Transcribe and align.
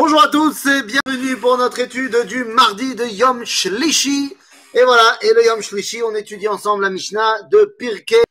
Bonjour 0.00 0.22
à 0.22 0.28
tous 0.28 0.66
et 0.66 0.82
bienvenue 0.84 1.36
pour 1.38 1.58
notre 1.58 1.80
étude 1.80 2.16
du 2.26 2.44
mardi 2.44 2.94
de 2.94 3.04
Yom 3.04 3.44
Shlishi. 3.44 4.32
Et 4.72 4.84
voilà, 4.84 5.18
et 5.22 5.34
le 5.34 5.44
Yom 5.44 5.60
Shlishi, 5.60 6.04
on 6.04 6.14
étudie 6.14 6.46
ensemble 6.46 6.84
la 6.84 6.90
Mishnah 6.90 7.42
de 7.50 7.74
Pirkei. 7.76 8.22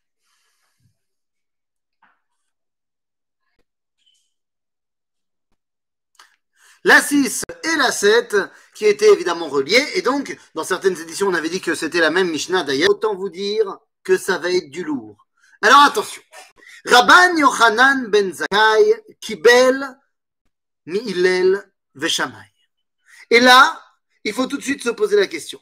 La 6.86 7.02
6 7.02 7.44
et 7.66 7.76
la 7.76 7.92
7 7.92 8.38
qui 8.74 8.86
étaient 8.86 9.12
évidemment 9.12 9.50
reliées. 9.50 9.86
Et 9.96 10.02
donc, 10.02 10.38
dans 10.56 10.64
certaines 10.64 10.98
éditions, 10.98 11.28
on 11.28 11.34
avait 11.34 11.50
dit 11.50 11.60
que 11.60 11.76
c'était 11.76 12.00
la 12.00 12.12
même 12.12 12.30
Mishnah 12.30 12.64
d'ailleurs. 12.64 12.92
Autant 12.92 13.14
vous 13.14 13.30
dire 13.30 13.78
que 14.06 14.16
ça 14.16 14.38
va 14.38 14.52
être 14.52 14.70
du 14.70 14.86
lourd. 14.86 15.28
Alors 15.62 15.82
attention. 15.82 16.22
Rabban 16.86 17.36
Yochanan 17.36 18.08
ben 18.08 18.32
Zakkai, 18.32 19.04
Kibel, 19.20 19.98
Mi'ilel, 20.88 21.72
Veshamay. 21.96 22.52
Et 23.30 23.40
là, 23.40 23.80
il 24.24 24.34
faut 24.34 24.48
tout 24.48 24.58
de 24.58 24.64
suite 24.64 24.82
se 24.82 24.90
poser 24.90 25.18
la 25.18 25.28
question. 25.28 25.60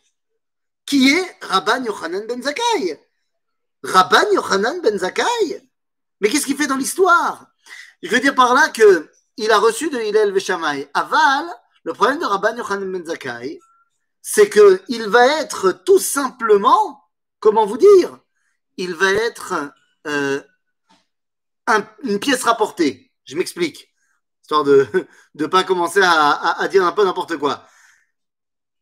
Qui 0.86 1.10
est 1.10 1.38
Rabban 1.42 1.84
Yochanan 1.84 2.26
ben 2.28 2.42
Zakkai? 2.42 3.00
Rabban 3.84 4.32
Yochanan 4.34 4.82
ben 4.82 4.98
Zakkai? 4.98 5.70
Mais 6.22 6.30
qu'est-ce 6.30 6.46
qu'il 6.46 6.56
fait 6.56 6.68
dans 6.68 6.78
l'histoire? 6.78 7.48
Je 8.04 8.10
veux 8.10 8.20
dire 8.20 8.36
par 8.36 8.54
là 8.54 8.70
que 8.70 9.10
il 9.38 9.52
a 9.52 9.58
reçu 9.58 9.90
de 9.90 10.00
Hillel 10.00 10.32
Veshamay. 10.32 10.90
Aval, 10.94 11.46
le 11.84 11.94
problème 11.94 12.20
de 12.20 12.26
Rabban 12.26 12.56
Yochanan 12.56 12.92
ben 12.92 13.06
Zakkai, 13.06 13.60
c'est 14.22 14.50
qu'il 14.50 15.08
va 15.08 15.42
être 15.42 15.72
tout 15.72 16.00
simplement, 16.00 17.04
comment 17.40 17.66
vous 17.66 17.78
dire, 17.78 18.20
il 18.78 18.94
va 18.94 19.12
être 19.12 19.72
euh, 20.08 20.42
un, 21.68 21.84
une 22.04 22.20
pièce 22.20 22.44
rapportée. 22.44 23.12
Je 23.24 23.36
m'explique, 23.36 23.92
histoire 24.46 24.64
de 24.64 24.88
ne 25.36 25.48
pas 25.48 25.64
commencer 25.64 26.02
à, 26.04 26.60
à, 26.60 26.68
dire 26.68 26.86
un 26.86 26.92
peu 26.92 27.04
n'importe 27.04 27.36
quoi. 27.38 27.68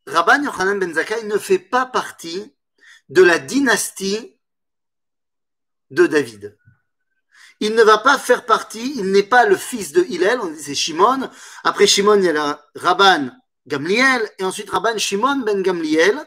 Rabban 0.06 0.44
Yochanan 0.44 0.78
ben 0.78 0.94
Zakkai 0.94 1.23
ne 1.23 1.38
fait 1.38 1.58
pas 1.58 1.86
partie 1.86 2.53
de 3.08 3.23
la 3.23 3.39
dynastie 3.39 4.38
de 5.89 6.06
David. 6.06 6.58
Il 7.61 7.75
ne 7.75 7.84
va 7.84 7.97
pas 7.97 8.17
faire 8.17 8.45
partie, 8.45 8.94
il 8.97 9.11
n'est 9.11 9.23
pas 9.23 9.45
le 9.45 9.56
fils 9.56 9.94
de 9.94 10.03
Hillel, 10.03 10.39
on 10.41 10.47
dit 10.47 10.61
c'est 10.61 10.75
Shimon. 10.75 11.30
Après 11.64 11.88
Shimon, 11.88 12.17
il 12.17 12.25
y 12.25 12.30
a 12.30 12.61
Rabban 12.75 13.30
Gamliel, 13.66 14.30
et 14.38 14.44
ensuite 14.44 14.69
Rabban 14.69 14.97
Shimon 14.97 15.44
ben 15.45 15.61
Gamliel, 15.61 16.19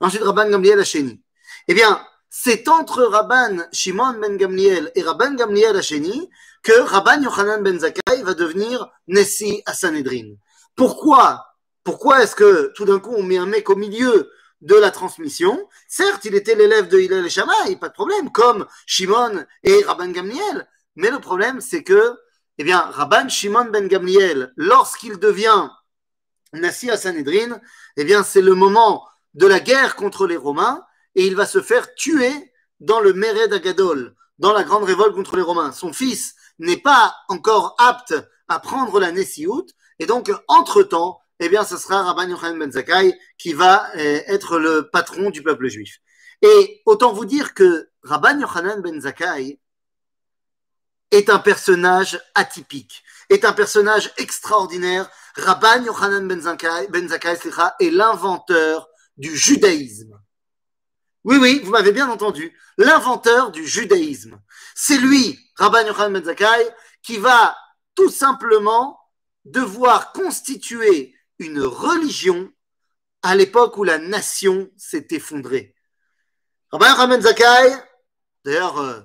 ensuite 0.00 0.22
Rabban 0.22 0.50
Gamliel 0.50 0.80
Hacheni. 0.80 1.22
Eh 1.68 1.74
bien, 1.74 2.04
c'est 2.28 2.66
entre 2.66 3.04
Rabban 3.04 3.68
Shimon 3.70 4.18
ben 4.18 4.36
Gamliel 4.36 4.90
et 4.96 5.02
Rabban 5.02 5.34
Gamliel 5.34 5.76
Hacheni 5.76 6.28
que 6.62 6.78
Rabban 6.80 7.22
Yochanan 7.22 7.62
ben 7.62 7.78
Zakkai 7.78 8.22
va 8.22 8.34
devenir 8.34 8.90
Nessi 9.06 9.62
à 9.66 9.74
Sanhedrin. 9.74 10.34
Pourquoi? 10.76 11.46
Pourquoi 11.84 12.22
est-ce 12.22 12.36
que 12.36 12.72
tout 12.74 12.84
d'un 12.84 12.98
coup 12.98 13.14
on 13.16 13.22
met 13.22 13.38
un 13.38 13.46
mec 13.46 13.70
au 13.70 13.76
milieu 13.76 14.30
de 14.60 14.74
la 14.74 14.90
transmission? 14.90 15.68
Certes, 15.88 16.24
il 16.24 16.34
était 16.34 16.54
l'élève 16.54 16.88
de 16.88 16.98
Hillel 16.98 17.26
et 17.26 17.30
Shammai, 17.30 17.76
pas 17.80 17.88
de 17.88 17.94
problème, 17.94 18.30
comme 18.30 18.66
Shimon 18.86 19.44
et 19.64 19.82
Rabban 19.84 20.08
Gamliel. 20.08 20.68
Mais 20.96 21.10
le 21.10 21.18
problème, 21.18 21.60
c'est 21.60 21.82
que, 21.82 22.18
eh 22.58 22.64
bien, 22.64 22.80
Rabban 22.80 23.28
Shimon 23.28 23.66
ben 23.66 23.88
Gamliel, 23.88 24.52
lorsqu'il 24.56 25.18
devient 25.18 25.70
Nassi 26.52 26.90
à 26.90 26.96
Sanhedrin, 26.96 27.60
eh 27.96 28.04
bien, 28.04 28.22
c'est 28.22 28.42
le 28.42 28.54
moment 28.54 29.06
de 29.34 29.46
la 29.46 29.60
guerre 29.60 29.96
contre 29.96 30.26
les 30.26 30.36
Romains 30.36 30.84
et 31.14 31.26
il 31.26 31.36
va 31.36 31.46
se 31.46 31.62
faire 31.62 31.94
tuer 31.94 32.32
dans 32.80 33.00
le 33.00 33.12
Mered 33.12 33.52
Agadol, 33.52 34.14
dans 34.38 34.52
la 34.52 34.64
grande 34.64 34.84
révolte 34.84 35.14
contre 35.14 35.36
les 35.36 35.42
Romains. 35.42 35.72
Son 35.72 35.92
fils 35.92 36.34
n'est 36.60 36.76
pas 36.76 37.16
encore 37.28 37.74
apte 37.78 38.14
à 38.48 38.60
prendre 38.60 39.00
la 39.00 39.10
Nessiout 39.10 39.66
et 40.00 40.06
donc, 40.06 40.32
entre-temps, 40.48 41.20
eh 41.40 41.48
bien, 41.50 41.62
ce 41.62 41.76
sera 41.76 42.02
Rabban 42.02 42.28
Yochanan 42.28 42.58
ben 42.58 42.72
Zakkai 42.72 43.18
qui 43.38 43.52
va 43.52 43.90
euh, 43.96 44.20
être 44.26 44.58
le 44.58 44.88
patron 44.90 45.28
du 45.30 45.42
peuple 45.42 45.68
juif. 45.68 45.98
Et 46.40 46.82
autant 46.86 47.12
vous 47.12 47.26
dire 47.26 47.52
que 47.52 47.90
Rabban 48.02 48.40
Yochanan 48.40 48.80
ben 48.80 48.98
Zakkai 48.98 49.60
est 51.10 51.28
un 51.28 51.38
personnage 51.38 52.18
atypique, 52.34 53.02
est 53.28 53.44
un 53.44 53.52
personnage 53.52 54.10
extraordinaire. 54.16 55.10
Rabban 55.36 55.84
Yochanan 55.84 56.26
ben 56.26 56.40
Zakkai, 56.40 56.88
ben 56.88 57.06
est 57.78 57.90
l'inventeur 57.90 58.88
du 59.18 59.36
judaïsme. 59.36 60.18
Oui, 61.24 61.36
oui, 61.36 61.60
vous 61.62 61.70
m'avez 61.70 61.92
bien 61.92 62.08
entendu. 62.08 62.56
L'inventeur 62.78 63.50
du 63.50 63.66
judaïsme. 63.66 64.40
C'est 64.74 64.96
lui, 64.96 65.38
Rabban 65.56 65.86
Yochanan 65.86 66.14
ben 66.14 66.24
Zakkai, 66.24 66.68
qui 67.02 67.18
va 67.18 67.56
tout 67.94 68.08
simplement 68.08 68.98
devoir 69.44 70.12
constituer 70.12 71.14
une 71.38 71.60
religion 71.60 72.50
à 73.22 73.34
l'époque 73.34 73.76
où 73.76 73.84
la 73.84 73.98
nation 73.98 74.70
s'est 74.78 75.08
effondrée. 75.10 75.74
Rabban 76.72 76.86
Yochanan 76.86 77.08
ben 77.10 77.20
Zakkai, 77.20 77.76
d'ailleurs, 78.44 78.78
euh, 78.78 79.00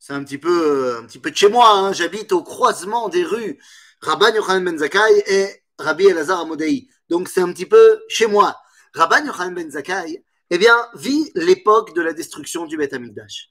c'est 0.00 0.14
un 0.14 0.24
petit 0.24 0.38
peu, 0.38 0.96
un 0.98 1.04
petit 1.04 1.20
peu 1.20 1.30
de 1.30 1.36
chez 1.36 1.48
moi. 1.48 1.70
Hein. 1.70 1.92
J'habite 1.92 2.32
au 2.32 2.42
croisement 2.42 3.08
des 3.08 3.22
rues 3.22 3.62
Rabban 4.00 4.34
Yochanan 4.34 4.64
ben 4.64 4.78
Zakkai 4.78 5.22
et 5.26 5.62
Rabbi 5.78 6.06
Elazar 6.06 6.40
Amodei. 6.40 6.88
Donc 7.08 7.28
c'est 7.28 7.42
un 7.42 7.52
petit 7.52 7.66
peu 7.66 8.02
chez 8.08 8.26
moi. 8.26 8.56
Rabban 8.94 9.24
Yochanan 9.26 9.54
ben 9.54 9.70
Zakkai, 9.70 10.24
eh 10.50 10.58
bien, 10.58 10.76
vit 10.94 11.30
l'époque 11.34 11.94
de 11.94 12.02
la 12.02 12.12
destruction 12.12 12.66
du 12.66 12.76
Beth 12.76 12.92
Amikdash. 12.92 13.50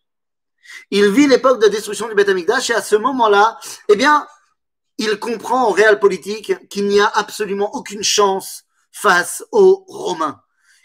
Il 0.91 1.09
vit 1.11 1.27
l'époque 1.27 1.59
de 1.59 1.65
la 1.65 1.69
destruction 1.69 2.07
du 2.07 2.15
Beth 2.15 2.29
Amikdash 2.29 2.69
et 2.69 2.75
à 2.75 2.81
ce 2.81 2.95
moment-là, 2.95 3.59
eh 3.87 3.95
bien, 3.95 4.27
il 4.97 5.17
comprend 5.17 5.67
en 5.67 5.71
réel 5.71 5.99
politique 5.99 6.67
qu'il 6.69 6.88
n'y 6.88 6.99
a 6.99 7.07
absolument 7.07 7.73
aucune 7.75 8.03
chance 8.03 8.65
face 8.91 9.43
aux 9.51 9.85
Romains. 9.88 10.41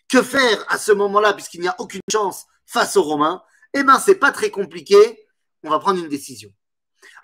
Que 0.08 0.22
faire 0.22 0.64
à 0.68 0.78
ce 0.78 0.92
moment-là, 0.92 1.32
puisqu'il 1.32 1.60
n'y 1.60 1.68
a 1.68 1.74
aucune 1.78 2.00
chance 2.10 2.44
face 2.66 2.96
aux 2.96 3.02
Romains? 3.02 3.42
Eh 3.72 3.82
bien, 3.82 3.98
c'est 3.98 4.14
pas 4.14 4.30
très 4.30 4.50
compliqué 4.50 5.24
on 5.64 5.70
va 5.70 5.78
prendre 5.78 5.98
une 5.98 6.08
décision. 6.08 6.50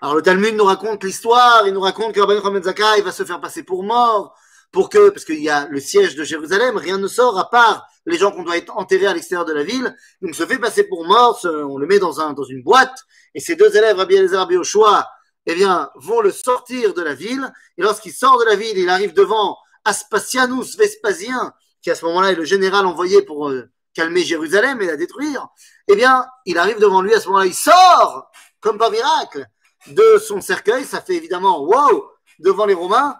Alors 0.01 0.15
le 0.15 0.21
Talmud 0.21 0.55
nous 0.55 0.65
raconte 0.65 1.03
l'histoire, 1.03 1.67
il 1.67 1.73
nous 1.73 1.81
raconte 1.81 2.13
que 2.13 2.19
Rabban 2.19 2.33
Yochanan 2.35 2.63
Zakkai 2.63 3.01
va 3.01 3.11
se 3.11 3.23
faire 3.23 3.39
passer 3.39 3.63
pour 3.63 3.83
mort, 3.83 4.35
pour 4.71 4.89
que, 4.89 5.09
parce 5.09 5.25
qu'il 5.25 5.41
y 5.41 5.49
a 5.49 5.67
le 5.69 5.79
siège 5.79 6.15
de 6.15 6.23
Jérusalem, 6.23 6.77
rien 6.77 6.97
ne 6.97 7.07
sort 7.07 7.37
à 7.37 7.49
part 7.49 7.85
les 8.05 8.17
gens 8.17 8.31
qu'on 8.31 8.43
doit 8.43 8.57
être 8.57 8.75
enterrés 8.77 9.07
à 9.07 9.13
l'extérieur 9.13 9.45
de 9.45 9.53
la 9.53 9.63
ville. 9.63 9.95
Donc 10.21 10.33
se 10.33 10.45
fait 10.45 10.57
passer 10.57 10.83
pour 10.83 11.05
mort, 11.05 11.39
on 11.43 11.77
le 11.77 11.87
met 11.87 11.99
dans, 11.99 12.21
un, 12.21 12.33
dans 12.33 12.43
une 12.43 12.63
boîte, 12.63 12.95
et 13.35 13.39
ses 13.39 13.55
deux 13.55 13.75
élèves, 13.75 13.97
Rabbi 13.97 14.15
Eliezer, 14.15 14.47
Yoshua, 14.49 15.09
eh 15.45 15.55
bien, 15.55 15.89
vont 15.95 16.21
le 16.21 16.31
sortir 16.31 16.93
de 16.93 17.01
la 17.01 17.13
ville, 17.13 17.51
et 17.77 17.81
lorsqu'il 17.81 18.13
sort 18.13 18.39
de 18.39 18.45
la 18.45 18.55
ville, 18.55 18.77
il 18.77 18.89
arrive 18.89 19.13
devant 19.13 19.57
Aspasianus 19.85 20.77
Vespasien, 20.77 21.53
qui 21.81 21.89
à 21.89 21.95
ce 21.95 22.05
moment-là 22.05 22.31
est 22.31 22.35
le 22.35 22.45
général 22.45 22.85
envoyé 22.85 23.23
pour 23.23 23.49
euh, 23.49 23.69
calmer 23.93 24.23
Jérusalem 24.23 24.81
et 24.81 24.85
la 24.85 24.95
détruire, 24.95 25.47
eh 25.87 25.95
bien, 25.95 26.25
il 26.45 26.57
arrive 26.57 26.79
devant 26.79 27.01
lui 27.01 27.13
à 27.13 27.19
ce 27.19 27.27
moment-là, 27.27 27.45
il 27.45 27.53
sort, 27.53 28.29
comme 28.59 28.77
par 28.77 28.91
miracle, 28.91 29.45
de 29.87 30.17
son 30.19 30.41
cercueil, 30.41 30.85
ça 30.85 31.01
fait 31.01 31.15
évidemment 31.15 31.63
wow 31.63 32.05
devant 32.39 32.65
les 32.65 32.75
Romains, 32.75 33.17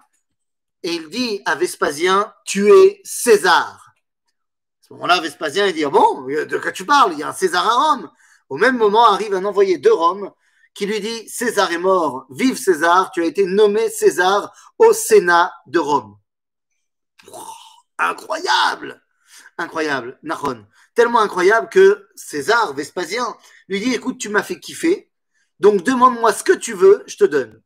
et 0.83 0.93
il 0.93 1.09
dit 1.09 1.41
à 1.45 1.55
Vespasien, 1.55 2.33
tu 2.45 2.71
es 2.71 3.01
César. 3.03 3.93
À 3.93 4.87
ce 4.87 4.93
moment-là, 4.93 5.21
Vespasien, 5.21 5.67
il 5.67 5.73
dit, 5.73 5.85
ah 5.85 5.89
bon, 5.89 6.23
de 6.23 6.57
quoi 6.57 6.71
tu 6.71 6.85
parles? 6.85 7.13
Il 7.13 7.19
y 7.19 7.23
a 7.23 7.29
un 7.29 7.33
César 7.33 7.65
à 7.65 7.91
Rome. 7.91 8.11
Au 8.49 8.57
même 8.57 8.77
moment, 8.77 9.05
arrive 9.07 9.33
un 9.33 9.45
envoyé 9.45 9.77
de 9.77 9.89
Rome 9.89 10.31
qui 10.73 10.85
lui 10.85 10.99
dit, 10.99 11.29
César 11.29 11.71
est 11.71 11.77
mort, 11.77 12.25
vive 12.29 12.57
César, 12.57 13.11
tu 13.11 13.21
as 13.21 13.25
été 13.25 13.45
nommé 13.45 13.89
César 13.89 14.51
au 14.77 14.93
Sénat 14.93 15.53
de 15.67 15.79
Rome. 15.79 16.17
Incroyable 17.97 19.01
Incroyable, 19.57 20.17
Nahon. 20.23 20.65
Tellement 20.95 21.19
incroyable 21.19 21.69
que 21.69 22.07
César, 22.15 22.73
Vespasien, 22.73 23.35
lui 23.67 23.79
dit, 23.79 23.93
écoute, 23.93 24.17
tu 24.17 24.29
m'as 24.29 24.43
fait 24.43 24.59
kiffer, 24.59 25.11
donc 25.59 25.83
demande-moi 25.83 26.33
ce 26.33 26.43
que 26.43 26.53
tu 26.53 26.73
veux, 26.73 27.03
je 27.05 27.17
te 27.17 27.25
donne. 27.25 27.61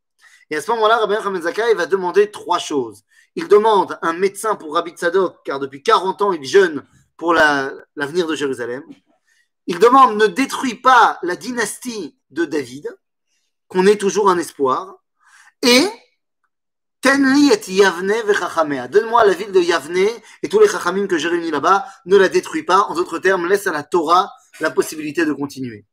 Et 0.49 0.57
à 0.57 0.61
ce 0.61 0.69
moment-là, 0.71 0.97
Rabbi 0.97 1.15
Yochanan 1.15 1.41
Zakkai 1.41 1.73
va 1.73 1.85
demander 1.85 2.29
trois 2.29 2.59
choses. 2.59 3.03
Il 3.35 3.47
demande 3.47 3.97
un 4.01 4.13
médecin 4.13 4.55
pour 4.55 4.75
Rabbi 4.75 4.91
Tzadok, 4.91 5.37
car 5.43 5.59
depuis 5.59 5.81
40 5.81 6.21
ans, 6.21 6.33
il 6.33 6.45
jeûne 6.45 6.83
pour 7.17 7.33
l'avenir 7.33 8.25
la, 8.25 8.31
de 8.31 8.35
Jérusalem. 8.35 8.83
Il 9.67 9.79
demande 9.79 10.17
ne 10.17 10.27
détruis 10.27 10.75
pas 10.75 11.17
la 11.23 11.35
dynastie 11.35 12.17
de 12.29 12.45
David, 12.45 12.95
qu'on 13.67 13.87
ait 13.87 13.97
toujours 13.97 14.29
un 14.29 14.37
espoir. 14.37 14.97
Et 15.63 15.87
Tenli 17.01 17.51
et 17.51 17.71
Yavne 17.71 18.13
vechachamea. 18.25 18.87
Donne-moi 18.87 19.25
la 19.25 19.33
ville 19.33 19.51
de 19.51 19.59
Yavne 19.59 20.07
et 20.43 20.49
tous 20.49 20.59
les 20.59 20.67
chachamim 20.67 21.07
que 21.07 21.17
j'ai 21.17 21.27
réunis 21.27 21.51
là-bas. 21.51 21.85
Ne 22.05 22.17
la 22.17 22.29
détruis 22.29 22.63
pas. 22.63 22.81
En 22.81 22.95
d'autres 22.95 23.19
termes, 23.19 23.47
laisse 23.47 23.67
à 23.67 23.71
la 23.71 23.83
Torah 23.83 24.31
la 24.59 24.71
possibilité 24.71 25.25
de 25.25 25.33
continuer. 25.33 25.85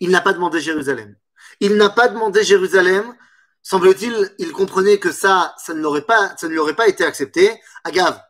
Il 0.00 0.10
n'a 0.10 0.20
pas 0.20 0.32
demandé 0.32 0.60
Jérusalem. 0.60 1.16
Il 1.60 1.76
n'a 1.76 1.90
pas 1.90 2.08
demandé 2.08 2.42
Jérusalem. 2.42 3.14
Semble-t-il, 3.62 4.34
il 4.38 4.52
comprenait 4.52 4.98
que 4.98 5.10
ça, 5.10 5.54
ça 5.58 5.72
ne 5.74 5.80
l'aurait 5.80 6.02
pas, 6.02 6.34
ça 6.36 6.46
ne 6.46 6.52
lui 6.52 6.58
aurait 6.58 6.76
pas 6.76 6.88
été 6.88 7.04
accepté. 7.04 7.58
Agave, 7.82 8.20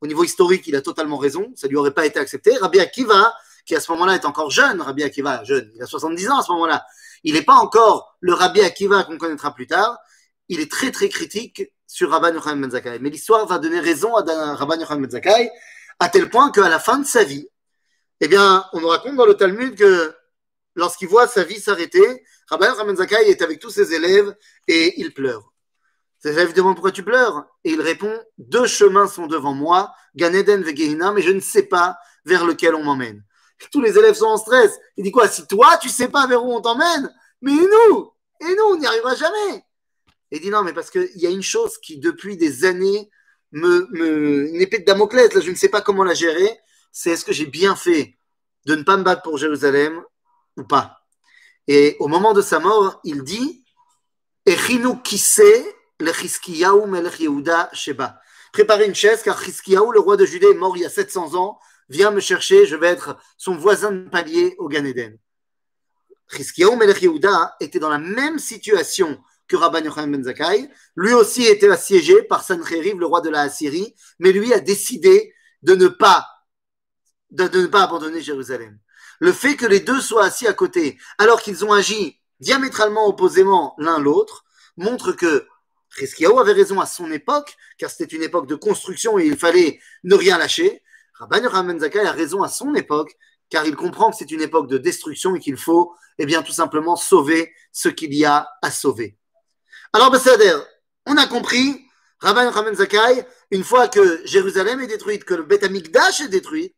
au 0.00 0.06
niveau 0.06 0.24
historique, 0.24 0.66
il 0.66 0.76
a 0.76 0.80
totalement 0.80 1.18
raison. 1.18 1.52
Ça 1.56 1.66
ne 1.66 1.70
lui 1.70 1.76
aurait 1.76 1.92
pas 1.92 2.06
été 2.06 2.18
accepté. 2.18 2.56
Rabbi 2.56 2.80
Akiva, 2.80 3.34
qui 3.66 3.74
à 3.76 3.80
ce 3.80 3.92
moment-là 3.92 4.14
est 4.14 4.24
encore 4.24 4.50
jeune, 4.50 4.80
Rabbi 4.80 5.02
Akiva, 5.02 5.44
jeune, 5.44 5.70
il 5.74 5.82
a 5.82 5.86
70 5.86 6.30
ans 6.30 6.38
à 6.38 6.42
ce 6.42 6.52
moment-là. 6.52 6.84
Il 7.24 7.34
n'est 7.34 7.42
pas 7.42 7.54
encore 7.54 8.16
le 8.20 8.32
Rabbi 8.32 8.62
Akiva 8.62 9.04
qu'on 9.04 9.18
connaîtra 9.18 9.54
plus 9.54 9.66
tard 9.66 9.98
il 10.50 10.60
est 10.60 10.70
très 10.70 10.90
très 10.90 11.08
critique 11.08 11.72
sur 11.86 12.10
Rabban 12.10 12.34
Yochanan 12.34 12.70
Zakkai. 12.70 12.98
Mais 13.00 13.08
l'histoire 13.08 13.46
va 13.46 13.58
donner 13.58 13.80
raison 13.80 14.14
à 14.16 14.54
Rabban 14.54 14.80
Yochanan 14.80 15.08
Zakkai, 15.08 15.50
à 16.00 16.08
tel 16.08 16.28
point 16.28 16.50
qu'à 16.50 16.68
la 16.68 16.80
fin 16.80 16.98
de 16.98 17.06
sa 17.06 17.22
vie, 17.24 17.48
eh 18.20 18.28
bien, 18.28 18.66
on 18.72 18.80
nous 18.80 18.88
raconte 18.88 19.14
dans 19.14 19.26
le 19.26 19.34
Talmud 19.34 19.76
que 19.76 20.12
lorsqu'il 20.74 21.08
voit 21.08 21.28
sa 21.28 21.44
vie 21.44 21.60
s'arrêter, 21.60 22.24
Rabban 22.50 22.66
Yochanan 22.66 22.86
Ben 22.88 22.96
Zakkai 22.96 23.30
est 23.30 23.42
avec 23.42 23.60
tous 23.60 23.70
ses 23.70 23.94
élèves 23.94 24.34
et 24.66 25.00
il 25.00 25.14
pleure. 25.14 25.52
Ses 26.18 26.32
élèves 26.32 26.52
demandent 26.52 26.74
pourquoi 26.74 26.90
tu 26.90 27.04
pleures? 27.04 27.46
Et 27.64 27.70
il 27.70 27.80
répond 27.80 28.12
Deux 28.38 28.66
chemins 28.66 29.06
sont 29.06 29.26
devant 29.26 29.54
moi, 29.54 29.92
Ganeden 30.16 30.64
et 30.66 30.94
mais 31.14 31.22
je 31.22 31.30
ne 31.30 31.40
sais 31.40 31.62
pas 31.62 31.96
vers 32.24 32.44
lequel 32.44 32.74
on 32.74 32.82
m'emmène. 32.82 33.24
Tous 33.72 33.80
les 33.80 33.96
élèves 33.96 34.14
sont 34.14 34.26
en 34.26 34.36
stress. 34.36 34.78
Il 34.96 35.04
dit 35.04 35.12
quoi? 35.12 35.28
Si 35.28 35.46
toi, 35.46 35.78
tu 35.78 35.88
sais 35.88 36.08
pas 36.08 36.26
vers 36.26 36.44
où 36.44 36.52
on 36.52 36.60
t'emmène, 36.60 37.14
mais 37.40 37.52
nous? 37.52 38.12
Et 38.40 38.54
nous, 38.56 38.64
on 38.70 38.76
n'y 38.76 38.86
arrivera 38.86 39.14
jamais. 39.14 39.64
Il 40.30 40.40
dit 40.40 40.50
non, 40.50 40.62
mais 40.62 40.72
parce 40.72 40.90
qu'il 40.90 41.10
y 41.16 41.26
a 41.26 41.30
une 41.30 41.42
chose 41.42 41.78
qui, 41.78 41.98
depuis 41.98 42.36
des 42.36 42.64
années, 42.64 43.10
me, 43.52 43.86
me 43.90 44.48
une 44.48 44.60
épée 44.60 44.78
de 44.78 44.84
Damoclès, 44.84 45.32
là, 45.34 45.40
je 45.40 45.50
ne 45.50 45.56
sais 45.56 45.68
pas 45.68 45.80
comment 45.80 46.04
la 46.04 46.14
gérer, 46.14 46.58
c'est 46.92 47.10
est-ce 47.10 47.24
que 47.24 47.32
j'ai 47.32 47.46
bien 47.46 47.76
fait 47.76 48.18
de 48.66 48.74
ne 48.74 48.82
pas 48.82 48.96
me 48.96 49.02
battre 49.02 49.22
pour 49.22 49.38
Jérusalem 49.38 50.02
ou 50.56 50.64
pas? 50.64 50.99
Et 51.72 51.94
au 52.00 52.08
moment 52.08 52.32
de 52.32 52.42
sa 52.42 52.58
mort, 52.58 52.98
il 53.04 53.22
dit. 53.22 53.64
Préparez 58.52 58.86
une 58.86 58.94
chaise 58.96 59.22
car 59.22 59.40
Chizkiyahu, 59.40 59.92
le 59.92 60.00
roi 60.00 60.16
de 60.16 60.26
Judée, 60.26 60.52
mort 60.52 60.76
il 60.76 60.82
y 60.82 60.84
a 60.84 60.90
700 60.90 61.36
ans. 61.36 61.60
Viens 61.88 62.10
me 62.10 62.18
chercher, 62.18 62.66
je 62.66 62.74
vais 62.74 62.88
être 62.88 63.16
son 63.38 63.54
voisin 63.54 63.92
de 63.92 64.08
palier 64.08 64.56
au 64.58 64.68
Gan 64.68 64.84
Eden. 64.84 65.16
Chizkiyahu 66.32 66.74
melech 66.74 67.04
était 67.60 67.78
dans 67.78 67.88
la 67.88 67.98
même 67.98 68.40
situation 68.40 69.22
que 69.46 69.54
Rabban 69.54 69.84
Yochanan 69.84 70.10
ben 70.10 70.24
Zakkai. 70.24 70.68
Lui 70.96 71.12
aussi 71.12 71.44
était 71.44 71.70
assiégé 71.70 72.24
par 72.24 72.42
Sancheriv, 72.42 72.98
le 72.98 73.06
roi 73.06 73.20
de 73.20 73.30
la 73.30 73.42
Assyrie, 73.42 73.94
mais 74.18 74.32
lui 74.32 74.52
a 74.52 74.58
décidé 74.58 75.32
de 75.62 75.76
ne 75.76 75.86
pas, 75.86 76.26
de, 77.30 77.44
ne 77.44 77.66
pas 77.68 77.84
abandonner 77.84 78.20
Jérusalem. 78.20 78.76
Le 79.20 79.32
fait 79.32 79.54
que 79.54 79.66
les 79.66 79.80
deux 79.80 80.00
soient 80.00 80.24
assis 80.24 80.46
à 80.46 80.54
côté, 80.54 80.98
alors 81.18 81.42
qu'ils 81.42 81.64
ont 81.64 81.72
agi 81.72 82.20
diamétralement 82.40 83.06
opposément 83.06 83.74
l'un 83.78 83.98
l'autre, 83.98 84.44
montre 84.76 85.12
que 85.12 85.46
Chizkiyahu 85.96 86.38
avait 86.38 86.52
raison 86.52 86.80
à 86.80 86.86
son 86.86 87.10
époque, 87.12 87.54
car 87.78 87.90
c'était 87.90 88.16
une 88.16 88.22
époque 88.22 88.46
de 88.46 88.54
construction 88.54 89.18
et 89.18 89.26
il 89.26 89.36
fallait 89.36 89.78
ne 90.04 90.14
rien 90.14 90.38
lâcher. 90.38 90.82
Rabban 91.14 91.42
Yochanan 91.42 91.78
Zakkai 91.78 92.00
a 92.00 92.12
raison 92.12 92.42
à 92.42 92.48
son 92.48 92.74
époque, 92.74 93.14
car 93.50 93.66
il 93.66 93.76
comprend 93.76 94.10
que 94.10 94.16
c'est 94.16 94.30
une 94.30 94.40
époque 94.40 94.68
de 94.68 94.78
destruction 94.78 95.34
et 95.34 95.40
qu'il 95.40 95.58
faut, 95.58 95.94
eh 96.18 96.24
bien, 96.24 96.42
tout 96.42 96.52
simplement 96.52 96.96
sauver 96.96 97.52
ce 97.72 97.88
qu'il 97.90 98.14
y 98.14 98.24
a 98.24 98.48
à 98.62 98.70
sauver. 98.70 99.18
Alors, 99.92 100.10
Besséder, 100.10 100.56
on 101.04 101.16
a 101.18 101.26
compris, 101.26 101.84
Rabban 102.20 102.44
Yochanan 102.44 102.74
Zakai, 102.74 103.26
une 103.50 103.64
fois 103.64 103.88
que 103.88 104.24
Jérusalem 104.24 104.80
est 104.80 104.86
détruite, 104.86 105.24
que 105.24 105.34
le 105.34 105.42
Beth 105.42 105.64
Amikdash 105.64 106.22
est 106.22 106.28
détruit, 106.28 106.74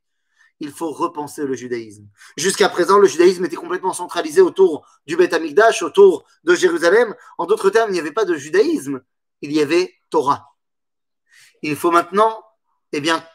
il 0.62 0.70
faut 0.70 0.92
repenser 0.92 1.44
le 1.44 1.54
judaïsme. 1.54 2.06
Jusqu'à 2.36 2.68
présent, 2.68 3.00
le 3.00 3.08
judaïsme 3.08 3.44
était 3.44 3.56
complètement 3.56 3.92
centralisé 3.92 4.40
autour 4.40 4.86
du 5.08 5.16
Beth 5.16 5.32
Amikdash, 5.32 5.82
autour 5.82 6.24
de 6.44 6.54
Jérusalem. 6.54 7.16
En 7.36 7.46
d'autres 7.46 7.68
termes, 7.68 7.90
il 7.90 7.94
n'y 7.94 7.98
avait 7.98 8.12
pas 8.12 8.24
de 8.24 8.36
judaïsme, 8.36 9.02
il 9.40 9.52
y 9.52 9.60
avait 9.60 9.92
Torah. 10.08 10.54
Il 11.62 11.74
faut 11.74 11.90
maintenant, 11.90 12.44
eh 12.92 13.00
bien, 13.00 13.26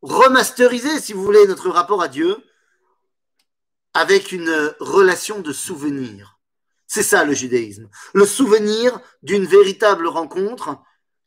remasteriser, 0.00 0.98
si 0.98 1.12
vous 1.12 1.22
voulez, 1.22 1.46
notre 1.46 1.68
rapport 1.68 2.00
à 2.00 2.08
Dieu 2.08 2.38
avec 3.92 4.32
une 4.32 4.74
relation 4.80 5.40
de 5.40 5.52
souvenir. 5.52 6.38
C'est 6.86 7.02
ça 7.02 7.22
le 7.24 7.34
judaïsme. 7.34 7.90
Le 8.14 8.24
souvenir 8.24 8.98
d'une 9.22 9.44
véritable 9.44 10.06
rencontre 10.06 10.78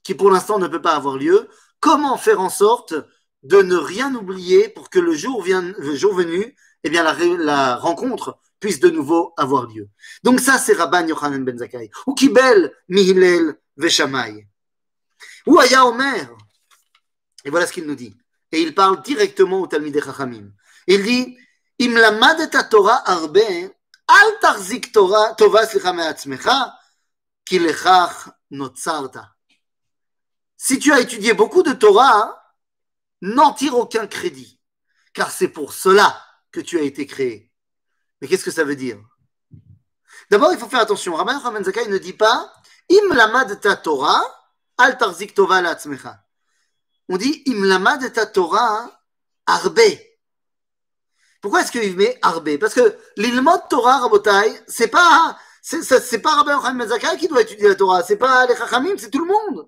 qui 0.02 0.16
pour 0.16 0.32
l'instant 0.32 0.58
ne 0.58 0.68
peut 0.68 0.82
pas 0.82 0.96
avoir 0.96 1.18
lieu. 1.18 1.48
Comment 1.80 2.18
faire 2.18 2.42
en 2.42 2.50
sorte 2.50 2.96
de 3.44 3.62
ne 3.62 3.76
rien 3.76 4.14
oublier 4.16 4.70
pour 4.70 4.90
que 4.90 5.00
le 5.00 5.14
jour, 5.14 5.44
le 5.46 5.96
jour 5.96 6.14
venu, 6.14 6.56
eh 6.84 6.90
bien 6.90 7.04
la, 7.04 7.76
rencontre 7.76 8.40
puisse 8.60 8.80
de 8.80 8.90
nouveau 8.90 9.34
avoir 9.38 9.68
lieu. 9.68 9.90
Donc 10.24 10.40
ça, 10.40 10.58
c'est 10.58 10.74
Rabban 10.74 11.08
Yochanan 11.08 11.44
ben 11.44 11.58
Zakkai. 11.58 11.90
Ou 12.06 12.14
Kibel 12.14 12.72
Mihilel 12.90 13.56
Veshamay. 13.78 14.48
Ou 15.48 15.60
Aya 15.60 15.86
Omer. 15.86 16.30
Et 17.44 17.50
voilà 17.50 17.66
ce 17.66 17.74
qu'il 17.74 17.86
nous 17.86 17.96
dit. 17.96 18.16
Et 18.52 18.62
il 18.62 18.76
parle 18.76 19.02
directement 19.02 19.62
au 19.62 19.68
Talmud 19.68 20.00
Chachamim. 20.04 20.52
Il 20.86 21.02
dit, 21.04 21.38
Im 21.82 21.94
lamad 21.94 22.40
et 22.42 22.70
Torah 22.70 23.02
arbe 23.10 23.40
si 30.58 30.80
tu 30.80 30.92
as 30.92 31.00
étudié 31.00 31.34
beaucoup 31.34 31.64
de 31.64 31.74
Torah, 31.74 32.41
n'en 33.22 33.54
tire 33.54 33.78
aucun 33.78 34.08
crédit, 34.08 34.60
car 35.14 35.32
c'est 35.32 35.48
pour 35.48 35.74
cela 35.74 36.22
que 36.52 36.60
tu 36.60 36.78
as 36.78 36.82
été 36.82 37.06
créé. 37.06 37.52
Mais 38.20 38.28
qu'est-ce 38.28 38.46
que 38.46 38.52
ça 38.52 38.64
veut 38.64 38.76
dire? 38.76 38.98
D'abord, 40.30 40.54
il 40.54 40.60
faut 40.60 40.68
faire 40.68 40.80
attention. 40.80 41.16
Rabban 41.16 41.40
Raman 41.40 41.64
Zakai 41.64 41.88
ne 41.88 41.98
dit 41.98 42.14
pas 42.14 42.54
Im 42.90 43.14
lamad 43.14 43.60
ta 43.62 43.76
Torah, 43.76 44.22
al 44.78 44.98
tarzik 44.98 45.34
tova 45.34 45.62
la 45.62 45.78
On 47.10 47.18
dit 47.18 47.44
Im 47.48 47.64
lamad 47.64 48.12
ta 48.14 48.26
Torah, 48.26 48.92
arbe. 49.46 49.80
Pourquoi 51.42 51.62
est-ce 51.62 51.72
qu'il 51.72 51.98
met 51.98 52.18
Arbe? 52.22 52.58
Parce 52.58 52.76
que 52.76 52.96
l'ilmot 53.18 53.58
Torah, 53.70 53.98
Rabotai, 53.98 54.62
c'est 54.68 54.88
pas, 54.88 55.36
c'est, 55.62 56.20
pas 56.20 56.36
Rabbi 56.36 56.52
Yochanan 56.52 56.78
Mezakai 56.78 57.18
qui 57.18 57.28
doit 57.28 57.42
étudier 57.42 57.68
la 57.70 57.76
Torah, 57.76 58.04
c'est 58.04 58.18
pas 58.18 58.46
les 58.46 58.56
Chachamim, 58.56 58.96
c'est 58.98 59.10
tout 59.10 59.26
le 59.26 59.34
monde. 59.34 59.68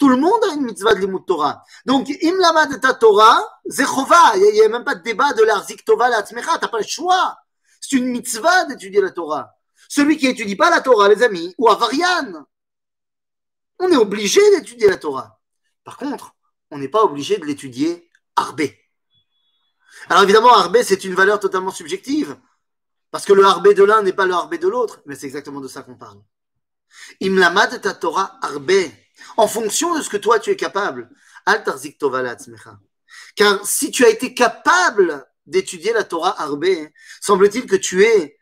Tout 0.00 0.08
le 0.08 0.16
monde 0.16 0.42
a 0.50 0.54
une 0.54 0.62
mitzvah 0.62 0.94
de 0.94 1.00
l'ilmut 1.00 1.26
Torah. 1.26 1.62
Donc, 1.84 2.08
im 2.08 2.66
de 2.66 2.76
ta 2.76 2.94
Torah, 2.94 3.38
c'est 3.68 3.84
chova. 3.84 4.32
Il 4.36 4.50
n'y 4.54 4.62
a, 4.62 4.68
même 4.70 4.82
pas 4.82 4.94
de 4.94 5.02
débat 5.02 5.34
de 5.34 5.42
l'arzik 5.42 5.84
tova 5.84 6.08
la 6.08 6.22
tzmecha, 6.22 6.56
t'as 6.58 6.68
pas 6.68 6.78
le 6.78 6.86
choix. 6.88 7.36
C'est 7.82 7.96
une 7.96 8.06
mitzvah 8.06 8.64
d'étudier 8.64 9.02
la 9.02 9.10
Torah. 9.10 9.54
Celui 9.90 10.16
qui 10.16 10.26
étudie 10.26 10.56
pas 10.56 10.70
la 10.70 10.80
Torah, 10.80 11.06
les 11.10 11.22
amis, 11.22 11.54
ou 11.58 11.68
Avarian, 11.68 12.46
on 13.78 13.92
est 13.92 13.96
obligé 13.96 14.40
d'étudier 14.52 14.88
la 14.88 14.96
Torah. 14.96 15.38
Par 15.84 15.98
contre, 15.98 16.34
on 16.70 16.78
n'est 16.78 16.88
pas 16.88 17.02
obligé 17.02 17.36
de 17.36 17.44
l'étudier 17.44 18.08
arbé. 18.36 18.78
Alors 20.08 20.22
évidemment, 20.22 20.54
Arbé, 20.54 20.82
c'est 20.82 21.04
une 21.04 21.14
valeur 21.14 21.40
totalement 21.40 21.72
subjective, 21.72 22.38
parce 23.10 23.26
que 23.26 23.34
le 23.34 23.44
Arbé 23.44 23.74
de 23.74 23.84
l'un 23.84 24.02
n'est 24.02 24.14
pas 24.14 24.24
le 24.24 24.32
Arbé 24.32 24.56
de 24.56 24.66
l'autre, 24.66 25.02
mais 25.04 25.14
c'est 25.14 25.26
exactement 25.26 25.60
de 25.60 25.68
ça 25.68 25.82
qu'on 25.82 25.96
parle. 25.96 26.22
Imlamad 27.20 27.80
ta 27.82 27.92
Torah 27.92 28.38
Arbé, 28.40 28.90
en 29.36 29.48
fonction 29.48 29.96
de 29.96 30.02
ce 30.02 30.08
que 30.08 30.16
toi 30.16 30.38
tu 30.38 30.50
es 30.50 30.56
capable. 30.56 31.10
Car 33.36 33.66
si 33.66 33.90
tu 33.90 34.04
as 34.04 34.08
été 34.08 34.34
capable 34.34 35.24
d'étudier 35.46 35.92
la 35.92 36.04
Torah 36.04 36.40
Arbé, 36.40 36.92
semble-t-il 37.20 37.66
que 37.66 37.76
tu 37.76 38.04
es 38.04 38.36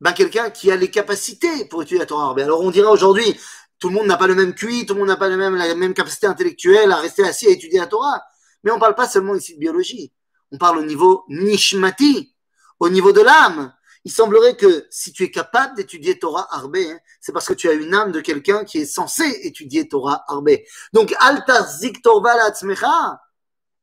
ben, 0.00 0.12
quelqu'un 0.12 0.50
qui 0.50 0.70
a 0.70 0.76
les 0.76 0.90
capacités 0.90 1.66
pour 1.66 1.82
étudier 1.82 1.98
la 1.98 2.06
Torah 2.06 2.26
Arbé. 2.26 2.42
Alors 2.42 2.60
on 2.60 2.70
dira 2.70 2.90
aujourd'hui, 2.90 3.38
tout 3.78 3.88
le 3.88 3.94
monde 3.94 4.06
n'a 4.06 4.16
pas 4.16 4.26
le 4.26 4.34
même 4.34 4.54
QI, 4.54 4.86
tout 4.86 4.94
le 4.94 5.00
monde 5.00 5.08
n'a 5.08 5.16
pas 5.16 5.28
la 5.28 5.36
même, 5.36 5.56
la 5.56 5.74
même 5.74 5.94
capacité 5.94 6.26
intellectuelle 6.26 6.90
à 6.92 6.96
rester 6.96 7.24
assis 7.24 7.46
à 7.46 7.50
étudier 7.50 7.78
la 7.78 7.86
Torah. 7.86 8.22
Mais 8.64 8.70
on 8.70 8.76
ne 8.76 8.80
parle 8.80 8.94
pas 8.94 9.08
seulement 9.08 9.34
ici 9.34 9.54
de 9.54 9.60
biologie 9.60 10.12
on 10.52 10.58
parle 10.58 10.78
au 10.78 10.84
niveau 10.84 11.24
nishmati, 11.28 12.34
au 12.80 12.88
niveau 12.88 13.12
de 13.12 13.20
l'âme. 13.20 13.72
Il 14.06 14.12
semblerait 14.12 14.54
que 14.54 14.86
si 14.88 15.12
tu 15.12 15.24
es 15.24 15.32
capable 15.32 15.74
d'étudier 15.74 16.16
Torah 16.16 16.46
Arbé, 16.54 16.92
hein, 16.92 16.98
c'est 17.20 17.32
parce 17.32 17.48
que 17.48 17.54
tu 17.54 17.68
as 17.68 17.72
une 17.72 17.92
âme 17.92 18.12
de 18.12 18.20
quelqu'un 18.20 18.64
qui 18.64 18.78
est 18.78 18.86
censé 18.86 19.24
étudier 19.42 19.88
Torah 19.88 20.24
Arbé. 20.28 20.64
Donc, 20.92 21.12
Alta 21.18 21.66
Ziktorval 21.66 22.38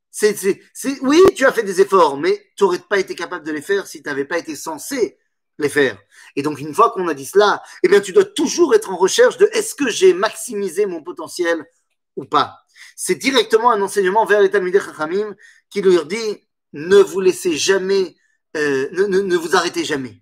c'est, 0.09 0.61
c'est, 0.73 1.01
oui, 1.01 1.19
tu 1.35 1.45
as 1.45 1.51
fait 1.51 1.63
des 1.63 1.81
efforts, 1.81 2.15
mais 2.15 2.41
tu 2.55 2.63
n'aurais 2.63 2.79
pas 2.79 2.99
été 2.99 3.15
capable 3.15 3.45
de 3.45 3.51
les 3.51 3.61
faire 3.61 3.85
si 3.85 4.01
tu 4.01 4.07
n'avais 4.07 4.23
pas 4.23 4.37
été 4.37 4.55
censé 4.55 5.17
les 5.57 5.67
faire. 5.67 5.97
Et 6.37 6.41
donc, 6.41 6.61
une 6.61 6.73
fois 6.73 6.91
qu'on 6.91 7.09
a 7.09 7.13
dit 7.13 7.25
cela, 7.25 7.61
eh 7.83 7.89
bien, 7.89 7.99
tu 7.99 8.13
dois 8.13 8.23
toujours 8.23 8.73
être 8.75 8.91
en 8.91 8.95
recherche 8.95 9.35
de 9.35 9.49
est-ce 9.51 9.75
que 9.75 9.89
j'ai 9.89 10.13
maximisé 10.13 10.85
mon 10.85 11.03
potentiel 11.03 11.65
ou 12.15 12.23
pas. 12.23 12.59
C'est 12.95 13.15
directement 13.15 13.71
un 13.71 13.81
enseignement 13.81 14.25
vers 14.25 14.39
les 14.39 14.49
Talmudei 14.49 14.79
Chachamim 14.79 15.35
qui 15.69 15.81
leur 15.81 16.05
dit 16.05 16.47
ne 16.71 16.97
vous 16.97 17.19
laissez 17.19 17.57
jamais, 17.57 18.15
euh, 18.55 18.89
ne, 19.07 19.35
vous 19.35 19.55
arrêtez 19.55 19.83
jamais. 19.83 20.21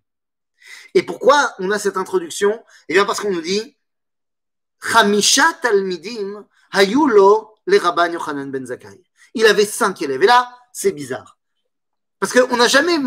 Et 0.93 1.03
pourquoi 1.03 1.53
on 1.59 1.71
a 1.71 1.79
cette 1.79 1.97
introduction? 1.97 2.63
Eh 2.89 2.93
bien 2.93 3.05
parce 3.05 3.19
qu'on 3.19 3.31
nous 3.31 3.41
dit 3.41 3.77
Chamisha 4.81 5.45
Talmidim 5.61 6.45
Hayulo 6.71 7.55
le 7.65 7.77
Rabban 7.77 8.11
Yochanan 8.11 8.51
ben 8.51 8.65
Zakkai. 8.65 9.03
Il 9.33 9.45
avait 9.45 9.65
cinq 9.65 10.01
élèves. 10.01 10.23
Et 10.23 10.27
là, 10.27 10.57
c'est 10.73 10.91
bizarre. 10.91 11.37
Parce 12.19 12.33
qu'on 12.33 12.57
n'a 12.57 12.67
jamais 12.67 12.97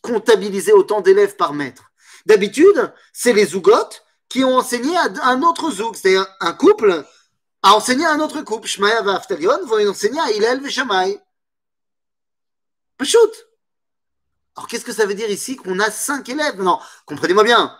comptabilisé 0.00 0.72
autant 0.72 1.00
d'élèves 1.00 1.36
par 1.36 1.52
maître. 1.52 1.90
D'habitude, 2.26 2.92
c'est 3.12 3.32
les 3.32 3.46
zougotes 3.46 4.04
qui 4.28 4.44
ont 4.44 4.56
enseigné 4.56 4.96
à 4.96 5.08
un 5.24 5.42
autre 5.42 5.70
zoug, 5.70 5.94
c'est-à-dire 5.94 6.26
un 6.40 6.52
couple 6.52 7.04
a 7.62 7.74
enseigné 7.74 8.04
à 8.04 8.12
un 8.12 8.20
autre 8.20 8.42
couple. 8.42 8.66
Shmaya 8.66 9.02
et 9.04 9.08
Aftalion 9.08 9.64
vont 9.66 9.88
enseigner 9.88 10.20
à 10.20 10.30
Hillel 10.30 10.60
et. 10.64 11.20
Shoot. 13.04 13.48
Alors 14.56 14.68
qu'est-ce 14.68 14.84
que 14.84 14.92
ça 14.92 15.06
veut 15.06 15.14
dire 15.14 15.30
ici 15.30 15.56
qu'on 15.56 15.78
a 15.78 15.90
cinq 15.90 16.28
élèves? 16.28 16.60
Non, 16.60 16.78
comprenez-moi 17.06 17.44
bien. 17.44 17.76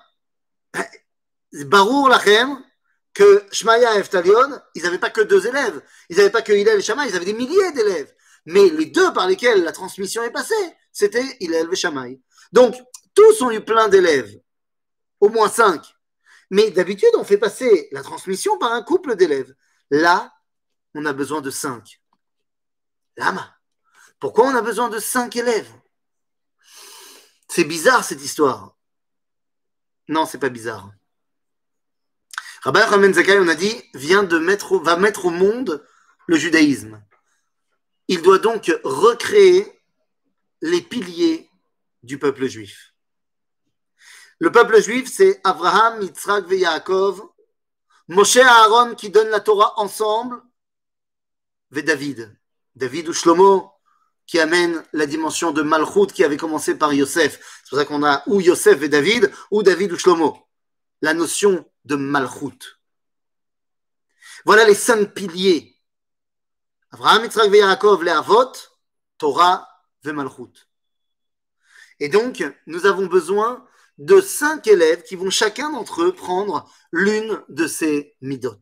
Barour 1.52 2.08
lachem, 2.08 2.62
que 3.12 3.44
Shmaya 3.52 3.96
et 3.96 3.98
Eftalion, 4.00 4.58
ils 4.74 4.82
n'avaient 4.82 4.98
pas 4.98 5.10
que 5.10 5.20
deux 5.20 5.46
élèves. 5.46 5.82
Ils 6.08 6.16
n'avaient 6.16 6.30
pas 6.30 6.42
que 6.42 6.52
Hillel 6.52 6.78
et 6.78 6.82
Shammai, 6.82 7.08
ils 7.08 7.16
avaient 7.16 7.26
des 7.26 7.34
milliers 7.34 7.72
d'élèves. 7.72 8.14
Mais 8.46 8.70
les 8.70 8.86
deux 8.86 9.12
par 9.12 9.26
lesquels 9.26 9.62
la 9.62 9.72
transmission 9.72 10.22
est 10.22 10.30
passée, 10.30 10.76
c'était 10.92 11.36
Hillel 11.40 11.68
et 11.70 11.76
Shammai. 11.76 12.20
Donc, 12.52 12.74
tous 13.14 13.42
ont 13.42 13.50
eu 13.50 13.62
plein 13.62 13.88
d'élèves. 13.88 14.34
Au 15.20 15.28
moins 15.28 15.48
cinq. 15.48 15.84
Mais 16.50 16.70
d'habitude, 16.70 17.10
on 17.16 17.24
fait 17.24 17.38
passer 17.38 17.88
la 17.92 18.02
transmission 18.02 18.58
par 18.58 18.72
un 18.72 18.82
couple 18.82 19.14
d'élèves. 19.14 19.54
Là, 19.90 20.32
on 20.94 21.04
a 21.04 21.12
besoin 21.12 21.42
de 21.42 21.50
cinq. 21.50 22.00
Lama. 23.16 23.54
Pourquoi 24.18 24.46
on 24.46 24.54
a 24.54 24.62
besoin 24.62 24.88
de 24.88 24.98
cinq 24.98 25.36
élèves? 25.36 25.70
C'est 27.54 27.64
bizarre 27.64 28.02
cette 28.02 28.23
histoire. 28.23 28.78
Non, 30.09 30.25
c'est 30.25 30.38
pas 30.38 30.49
bizarre. 30.49 30.90
Rabbi 32.62 32.80
Ramen 32.80 33.12
Zakai, 33.12 33.38
on 33.40 33.49
a 33.49 33.54
dit, 33.54 33.75
vient 33.92 34.23
de 34.23 34.38
mettre, 34.38 34.78
va 34.78 34.97
mettre 34.97 35.26
au 35.26 35.30
monde 35.30 35.87
le 36.28 36.37
judaïsme. 36.38 37.04
Il 38.09 38.23
doit 38.23 38.38
donc 38.38 38.73
recréer 38.85 39.71
les 40.62 40.80
piliers 40.80 41.50
du 42.02 42.18
peuple 42.18 42.47
juif. 42.47 42.94
Le 44.38 44.50
peuple 44.50 44.80
juif, 44.80 45.12
c'est 45.12 45.38
Abraham, 45.44 46.00
Yitzhak 46.00 46.50
et 46.50 46.56
Yaakov, 46.56 47.23
Moshe 48.09 48.38
Aaron 48.38 48.94
qui 48.94 49.11
donnent 49.11 49.28
la 49.28 49.40
Torah 49.40 49.78
ensemble, 49.78 50.42
et 51.76 51.82
David. 51.82 52.35
David 52.75 53.11
ou 53.11 53.12
Shlomo 53.12 53.75
qui 54.26 54.38
amène 54.38 54.82
la 54.92 55.06
dimension 55.06 55.50
de 55.52 55.62
Malchut 55.62 56.06
qui 56.12 56.24
avait 56.24 56.36
commencé 56.36 56.76
par 56.76 56.92
Yosef. 56.92 57.60
C'est 57.64 57.70
pour 57.70 57.78
ça 57.78 57.84
qu'on 57.84 58.04
a 58.04 58.22
ou 58.26 58.40
Yosef 58.40 58.82
et 58.82 58.88
David, 58.88 59.30
ou 59.50 59.62
David 59.62 59.92
ou 59.92 59.98
Shlomo. 59.98 60.46
La 61.00 61.14
notion 61.14 61.68
de 61.84 61.96
Malchut. 61.96 62.78
Voilà 64.44 64.64
les 64.64 64.74
cinq 64.74 65.12
piliers. 65.12 65.76
Abraham, 66.92 67.24
Yitzhak 67.24 67.52
Yaakov, 67.52 68.04
les 68.04 68.14
Torah 69.18 69.68
et 70.04 70.12
Malchut. 70.12 70.68
Et 72.00 72.08
donc, 72.08 72.44
nous 72.66 72.86
avons 72.86 73.06
besoin 73.06 73.64
de 73.98 74.20
cinq 74.20 74.66
élèves 74.66 75.02
qui 75.02 75.16
vont 75.16 75.30
chacun 75.30 75.70
d'entre 75.70 76.02
eux 76.02 76.12
prendre 76.12 76.68
l'une 76.90 77.40
de 77.48 77.66
ces 77.66 78.16
midot. 78.20 78.58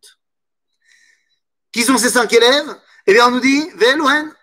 Qui 1.72 1.84
sont 1.84 1.96
ces 1.98 2.10
cinq 2.10 2.32
élèves? 2.32 2.76
Eh 3.06 3.14
bien, 3.14 3.28
on 3.28 3.30
nous 3.30 3.40
dit, 3.40 3.70
Ve'eluhen, 3.76 4.34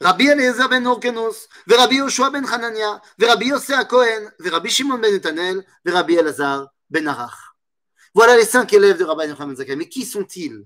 Rabbi 0.00 0.28
Eliezer 0.28 0.68
ben 0.68 0.86
Orkenos, 0.86 1.48
Rabbi 1.68 1.96
Yoshua 1.96 2.30
ben 2.30 2.44
Hanania, 2.44 3.00
Rabbi 3.20 3.46
Yosef 3.46 3.86
Cohen, 3.88 4.30
Rabbi 4.40 4.68
Shimon 4.68 4.98
ben 4.98 5.12
Netanel, 5.12 5.64
Rabbi 5.86 6.14
Elazar 6.14 6.68
ben 6.90 7.06
Arach. 7.06 7.54
Voilà 8.14 8.36
les 8.36 8.44
cinq 8.44 8.72
élèves 8.72 8.98
de 8.98 9.04
Rabbi 9.04 9.26
Yochanan 9.28 9.56
Zakai. 9.56 9.76
Mais 9.76 9.88
qui 9.88 10.04
sont-ils? 10.04 10.64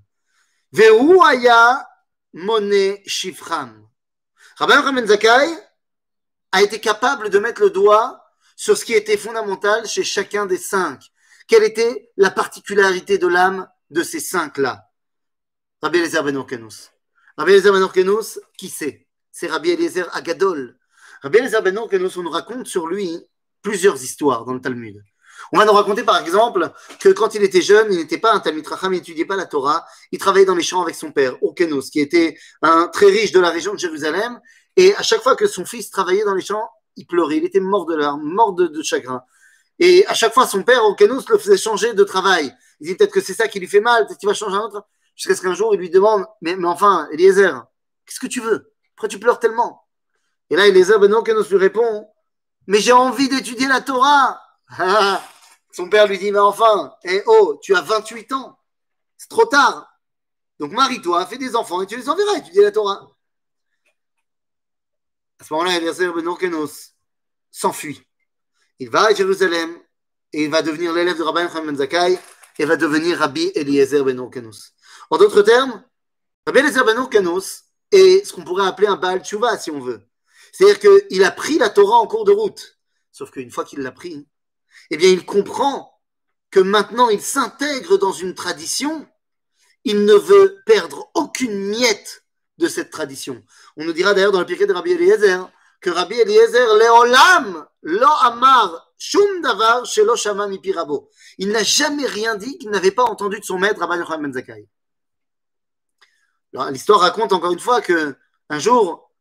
Ve'uaya 0.73 1.89
Mone 2.35 2.99
Shifram. 3.07 3.89
Rabbi 4.57 4.73
Yochanan 4.75 5.07
Zakai 5.07 5.59
a 6.53 6.63
été 6.63 6.81
capable 6.81 7.31
de 7.31 7.39
mettre 7.39 7.63
le 7.63 7.71
doigt 7.71 8.23
sur 8.57 8.77
ce 8.77 8.85
qui 8.85 8.93
était 8.93 9.17
fondamental 9.17 9.87
chez 9.87 10.05
chacun 10.05 10.47
des 10.47 10.59
cinq. 10.59 11.03
Quelle 11.47 11.65
était 11.65 12.11
la 12.17 12.31
particularité 12.31 13.17
de 13.17 13.27
l'âme 13.27 13.67
de 13.89 14.03
ces 14.03 14.21
cinq-là? 14.21 14.85
Rabbi 15.81 15.99
Eliezer 15.99 16.23
ben 16.23 16.37
Orkenos. 16.37 16.91
Rabbi 17.37 17.53
Eliezer 17.53 17.73
ben 17.73 17.83
Orkenos, 17.83 18.39
qui 18.59 18.69
c'est? 18.69 19.08
C'est 19.41 19.47
Rabbi 19.47 19.71
Eliezer 19.71 20.09
Agadol. 20.17 20.77
Rabbi 21.23 21.39
Eliezer 21.39 21.63
ben 21.63 21.79
on 21.79 22.23
nous 22.25 22.29
raconte 22.29 22.67
sur 22.67 22.89
lui 22.89 23.25
plusieurs 23.63 23.95
histoires 24.03 24.45
dans 24.45 24.53
le 24.53 24.61
Talmud. 24.61 25.01
On 25.53 25.59
va 25.59 25.65
nous 25.65 25.71
raconter 25.71 26.03
par 26.03 26.21
exemple 26.21 26.73
que 26.99 27.11
quand 27.11 27.37
il 27.37 27.45
était 27.45 27.63
jeune, 27.63 27.87
il 27.93 27.99
n'était 27.99 28.19
pas 28.19 28.33
un 28.33 28.41
Talmud 28.41 28.67
Racham, 28.67 28.93
il 28.93 28.97
n'étudiait 28.97 29.27
pas 29.27 29.37
la 29.37 29.47
Torah, 29.47 29.87
il 30.11 30.19
travaillait 30.19 30.45
dans 30.45 30.57
les 30.57 30.65
champs 30.65 30.83
avec 30.83 30.97
son 30.97 31.13
père, 31.13 31.41
Orkenos, 31.41 31.89
qui 31.89 32.01
était 32.01 32.37
un 32.63 32.89
très 32.89 33.07
riche 33.07 33.31
de 33.31 33.39
la 33.39 33.51
région 33.51 33.75
de 33.75 33.79
Jérusalem, 33.79 34.41
et 34.75 34.93
à 34.97 35.05
chaque 35.05 35.23
fois 35.23 35.37
que 35.37 35.47
son 35.47 35.65
fils 35.65 35.89
travaillait 35.89 36.25
dans 36.25 36.35
les 36.35 36.43
champs, 36.43 36.69
il 36.97 37.07
pleurait, 37.07 37.37
il 37.37 37.45
était 37.45 37.61
mort 37.61 37.87
de 37.87 37.95
larmes, 37.95 38.25
mort 38.25 38.55
de, 38.55 38.83
chagrin. 38.83 39.23
Et 39.79 40.05
à 40.09 40.15
chaque 40.15 40.35
fois, 40.35 40.49
son 40.49 40.65
père, 40.65 40.83
Orkenos, 40.83 41.29
le 41.29 41.39
faisait 41.39 41.57
changer 41.57 41.95
de 41.95 42.03
travail. 42.03 42.53
Il 42.81 42.89
dit 42.89 42.97
peut-être 42.97 43.13
que 43.13 43.21
c'est 43.21 43.35
ça 43.35 43.47
qui 43.47 43.61
lui 43.61 43.69
fait 43.69 43.79
mal, 43.79 44.05
peut-être 44.05 44.19
qu'il 44.19 44.29
va 44.29 44.35
changer 44.35 44.57
un 44.57 44.63
autre. 44.63 44.85
Jusqu'à 45.15 45.37
ce 45.37 45.43
qu'un 45.43 45.55
jour, 45.55 45.77
il 45.77 45.79
lui 45.79 45.91
demande, 45.91 46.27
mais, 46.41 46.57
mais 46.57 46.67
enfin, 46.67 47.07
Eliezer, 47.13 47.65
qu'est-ce 48.05 48.19
que 48.19 48.27
tu 48.27 48.41
veux? 48.41 48.73
Pourquoi 48.99 49.11
tu 49.11 49.21
pleures 49.21 49.39
tellement 49.39 49.87
Et 50.51 50.57
là, 50.57 50.67
Eliezer, 50.67 50.99
ben 50.99 51.13
Orkenos 51.13 51.49
lui 51.51 51.57
répond, 51.57 52.11
mais 52.67 52.81
j'ai 52.81 52.91
envie 52.91 53.29
d'étudier 53.29 53.69
la 53.69 53.81
Torah. 53.81 54.43
Son 55.73 55.89
père 55.89 56.09
lui 56.09 56.19
dit, 56.19 56.33
mais 56.33 56.41
enfin, 56.41 56.93
eh 57.05 57.23
oh, 57.27 57.61
tu 57.63 57.77
as 57.77 57.81
28 57.81 58.33
ans, 58.33 58.59
c'est 59.17 59.29
trop 59.29 59.45
tard. 59.45 59.89
Donc 60.59 60.73
marie-toi, 60.73 61.25
fais 61.27 61.39
des 61.39 61.55
enfants 61.55 61.81
et 61.81 61.87
tu 61.87 61.97
les 61.97 62.09
enverras 62.09 62.39
étudier 62.39 62.65
la 62.65 62.73
Torah. 62.73 63.09
À 65.39 65.45
ce 65.45 65.55
moment-là, 65.55 65.77
Eliezer 65.77 66.13
ben 66.13 66.27
Orkenos 66.27 66.97
s'enfuit. 67.53 68.05
Il 68.81 68.91
va 68.91 69.05
à 69.05 69.15
Jérusalem 69.15 69.79
et 70.33 70.43
il 70.43 70.51
va 70.51 70.63
devenir 70.63 70.93
l'élève 70.93 71.17
de 71.17 71.23
Rabbi 71.23 71.43
Yochanan 71.43 71.67
ben 71.67 71.77
Zakkai 71.77 72.19
et 72.59 72.65
va 72.65 72.77
devenir 72.77 73.17
Rabbi 73.17 73.53
Eliezer 73.55 74.03
ben 74.03 74.19
Orkenos. 74.19 74.73
En 75.09 75.19
d'autres 75.19 75.43
termes, 75.43 75.85
Rabbi 76.47 76.59
Eliezer 76.59 76.85
ben 76.85 76.99
Orkenos 76.99 77.68
est 77.93 78.25
ce 78.25 78.33
qu'on 78.33 78.45
pourrait 78.45 78.67
appeler 78.67 78.89
un 78.89 78.97
Baal 78.97 79.21
Tshuva 79.21 79.59
si 79.59 79.71
on 79.71 79.81
veut. 79.81 80.03
C'est-à-dire 80.53 80.81
qu'il 80.81 81.25
a 81.25 81.31
pris 81.31 81.59
la 81.59 81.71
Torah 81.71 81.99
en 81.99 82.07
cours 82.07 82.25
de 82.25 82.33
route. 82.33 82.79
Sauf 83.13 83.31
qu'une 83.31 83.51
fois 83.51 83.65
qu'il 83.65 83.81
l'a 83.81 83.93
pris, 83.93 84.27
eh 84.91 84.97
bien, 84.97 85.09
il 85.09 85.25
comprend 85.25 85.93
que 86.51 86.61
maintenant 86.61 87.09
il 87.09 87.21
s'intègre 87.21 87.99
dans 87.99 88.13
une 88.13 88.35
tradition, 88.35 89.07
il 89.85 90.05
ne 90.05 90.15
veut 90.15 90.63
perdre 90.67 91.11
aucune 91.15 91.59
miette 91.69 92.25
de 92.59 92.69
cette 92.69 92.91
tradition. 92.91 93.43
On 93.77 93.85
nous 93.85 93.93
dira 93.93 94.15
d'ailleurs 94.15 94.33
dans 94.33 94.41
le 94.41 94.47
piquet 94.47 94.67
de 94.67 94.73
Rabbi 94.73 94.93
Eliezer 94.93 95.49
que 95.81 95.91
Rabbi 95.91 96.17
Eliezer, 96.17 96.75
Leolam, 96.75 97.67
Lo 97.83 98.09
Amar, 98.21 98.93
Shum 98.99 99.41
Davar, 99.43 99.87
Shelo 99.87 100.17
Shama 100.17 100.49
Mipirabo. 100.49 101.09
Il 101.39 101.51
n'a 101.51 101.63
jamais 101.63 102.07
rien 102.07 102.35
dit 102.35 102.59
qu'il 102.59 102.71
n'avait 102.71 102.91
pas 102.91 103.05
entendu 103.05 103.39
de 103.39 103.45
son 103.45 103.59
maître, 103.59 103.81
Rabbi 103.81 103.99
Yochanan 103.99 104.23
Ben 104.23 104.33
Zakkai. 104.33 104.69
L'histoire 106.71 107.01
raconte 107.01 107.33
encore 107.33 107.53
une 107.53 107.59
fois 107.59 107.81
que 107.81 108.17
un 108.49 108.59
jour, 108.59 109.13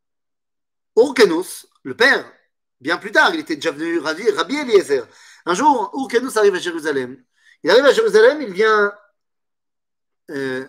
Orkenos, 0.95 1.67
le 1.83 1.95
père, 1.95 2.25
bien 2.79 2.97
plus 2.97 3.11
tard, 3.11 3.33
il 3.33 3.39
était 3.39 3.55
déjà 3.55 3.71
venu 3.71 3.99
Rabbi, 3.99 4.29
Rabbi 4.31 4.55
Eliezer, 4.55 5.07
un 5.47 5.53
jour, 5.53 5.91
Urkenus 5.93 6.35
arrive 6.35 6.55
à 6.55 6.59
Jérusalem. 6.59 7.23
Il 7.63 7.71
arrive 7.71 7.85
à 7.85 7.93
Jérusalem, 7.93 8.41
il 8.41 8.51
vient 8.51 8.91
euh, 10.29 10.65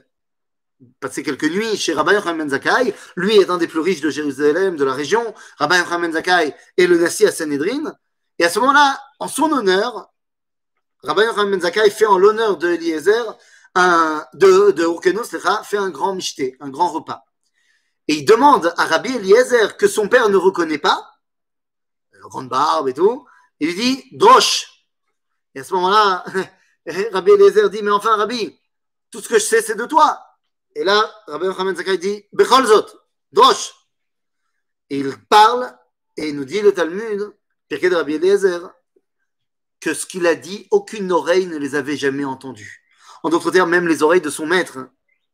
passer 1.01 1.25
quelques 1.25 1.51
nuits 1.51 1.77
chez 1.77 1.95
Rabbi 1.95 2.13
Yochanan 2.13 2.49
ben. 2.49 2.93
Lui 3.17 3.37
est 3.39 3.51
un 3.51 3.59
des 3.59 3.67
plus 3.67 3.81
riches 3.81 4.01
de 4.01 4.11
Jérusalem, 4.11 4.77
de 4.77 4.85
la 4.85 4.95
région. 4.95 5.35
Rabbi 5.57 5.79
Yochanan 5.79 6.13
ben 6.13 6.53
est 6.77 6.87
le 6.87 6.97
Nassi 6.97 7.27
à 7.27 7.33
Sanhedrin. 7.33 7.93
Et 8.39 8.45
à 8.45 8.51
ce 8.51 8.61
moment-là, 8.61 9.01
en 9.19 9.27
son 9.27 9.51
honneur, 9.51 10.13
Rabbi 11.03 11.23
Yochanan 11.23 11.59
ben 11.59 11.91
fait 11.91 12.07
en 12.07 12.17
l'honneur 12.17 12.57
de 12.57 12.69
Eliezer, 12.69 13.37
de, 14.35 14.73
de 14.73 15.63
fait 15.65 15.77
un 15.77 15.91
grand 15.91 16.15
michté, 16.15 16.57
un 16.61 16.69
grand 16.69 16.89
repas. 16.89 17.25
Et 18.09 18.15
il 18.15 18.25
demande 18.25 18.73
à 18.77 18.87
Rabbi 18.87 19.15
Eliezer, 19.15 19.77
que 19.77 19.87
son 19.87 20.09
père 20.09 20.29
ne 20.29 20.37
reconnaît 20.37 20.79
pas, 20.79 21.19
grande 22.29 22.49
barbe 22.49 22.89
et 22.89 22.95
tout, 22.95 23.27
il 23.61 23.75
dit 23.75 24.05
Drosh. 24.13 24.85
Et 25.55 25.61
à 25.61 25.65
ce 25.65 25.75
moment-là, 25.75 26.25
Rabbi 27.13 27.33
Eliezer 27.33 27.71
dit 27.71 27.83
Mais 27.83 27.91
enfin, 27.91 28.17
Rabbi, 28.17 28.59
tout 29.11 29.21
ce 29.21 29.29
que 29.29 29.39
je 29.39 29.45
sais, 29.45 29.63
c'est 29.63 29.75
de 29.75 29.87
toi. 29.87 30.21
Et 30.75 30.85
là, 30.85 31.11
Rabbi 31.27 31.47
Yochanan 31.47 31.75
Zakai 31.75 31.99
dit 31.99 32.25
Becholzot, 32.33 32.87
Drosh. 33.33 33.73
Et 34.91 34.99
il 34.99 35.17
parle 35.29 35.77
et 36.17 36.33
nous 36.33 36.45
dit 36.45 36.61
le 36.61 36.73
Talmud, 36.73 37.33
Rabbi 37.71 38.15
Eliezer, 38.15 38.71
que 39.81 39.95
ce 39.95 40.07
qu'il 40.07 40.27
a 40.27 40.35
dit, 40.35 40.67
aucune 40.71 41.13
oreille 41.13 41.47
ne 41.47 41.57
les 41.57 41.75
avait 41.75 41.97
jamais 41.97 42.25
entendus. 42.25 42.85
En 43.23 43.31
d'autres 43.31 43.51
termes, 43.51 43.71
même 43.71 43.89
les 43.89 44.03
oreilles 44.03 44.21
de 44.21 44.31
son 44.31 44.47
maître, 44.47 44.79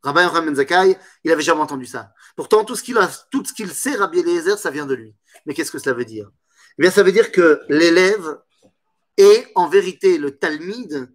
Rabbi 0.02 0.20
Yochanan 0.20 0.54
Zakai, 0.54 0.98
il 1.24 1.30
n'avait 1.30 1.42
jamais 1.42 1.60
entendu 1.60 1.86
ça. 1.86 2.12
Pourtant, 2.36 2.64
tout 2.64 2.76
ce 2.76 2.82
qu'il 2.82 2.98
tout 3.30 3.44
ce 3.44 3.52
qu'il 3.52 3.70
sait, 3.70 3.94
Rabbi 3.94 4.20
Eliezer, 4.20 4.58
ça 4.58 4.70
vient 4.70 4.86
de 4.86 4.94
lui. 4.94 5.14
Mais 5.46 5.54
qu'est-ce 5.54 5.70
que 5.72 5.78
cela 5.78 5.94
veut 5.94 6.04
dire? 6.04 6.30
Eh 6.78 6.82
bien, 6.82 6.90
ça 6.90 7.02
veut 7.02 7.12
dire 7.12 7.32
que 7.32 7.60
l'élève 7.68 8.38
est 9.16 9.50
en 9.54 9.68
vérité 9.68 10.18
le 10.18 10.36
Talmide 10.36 11.08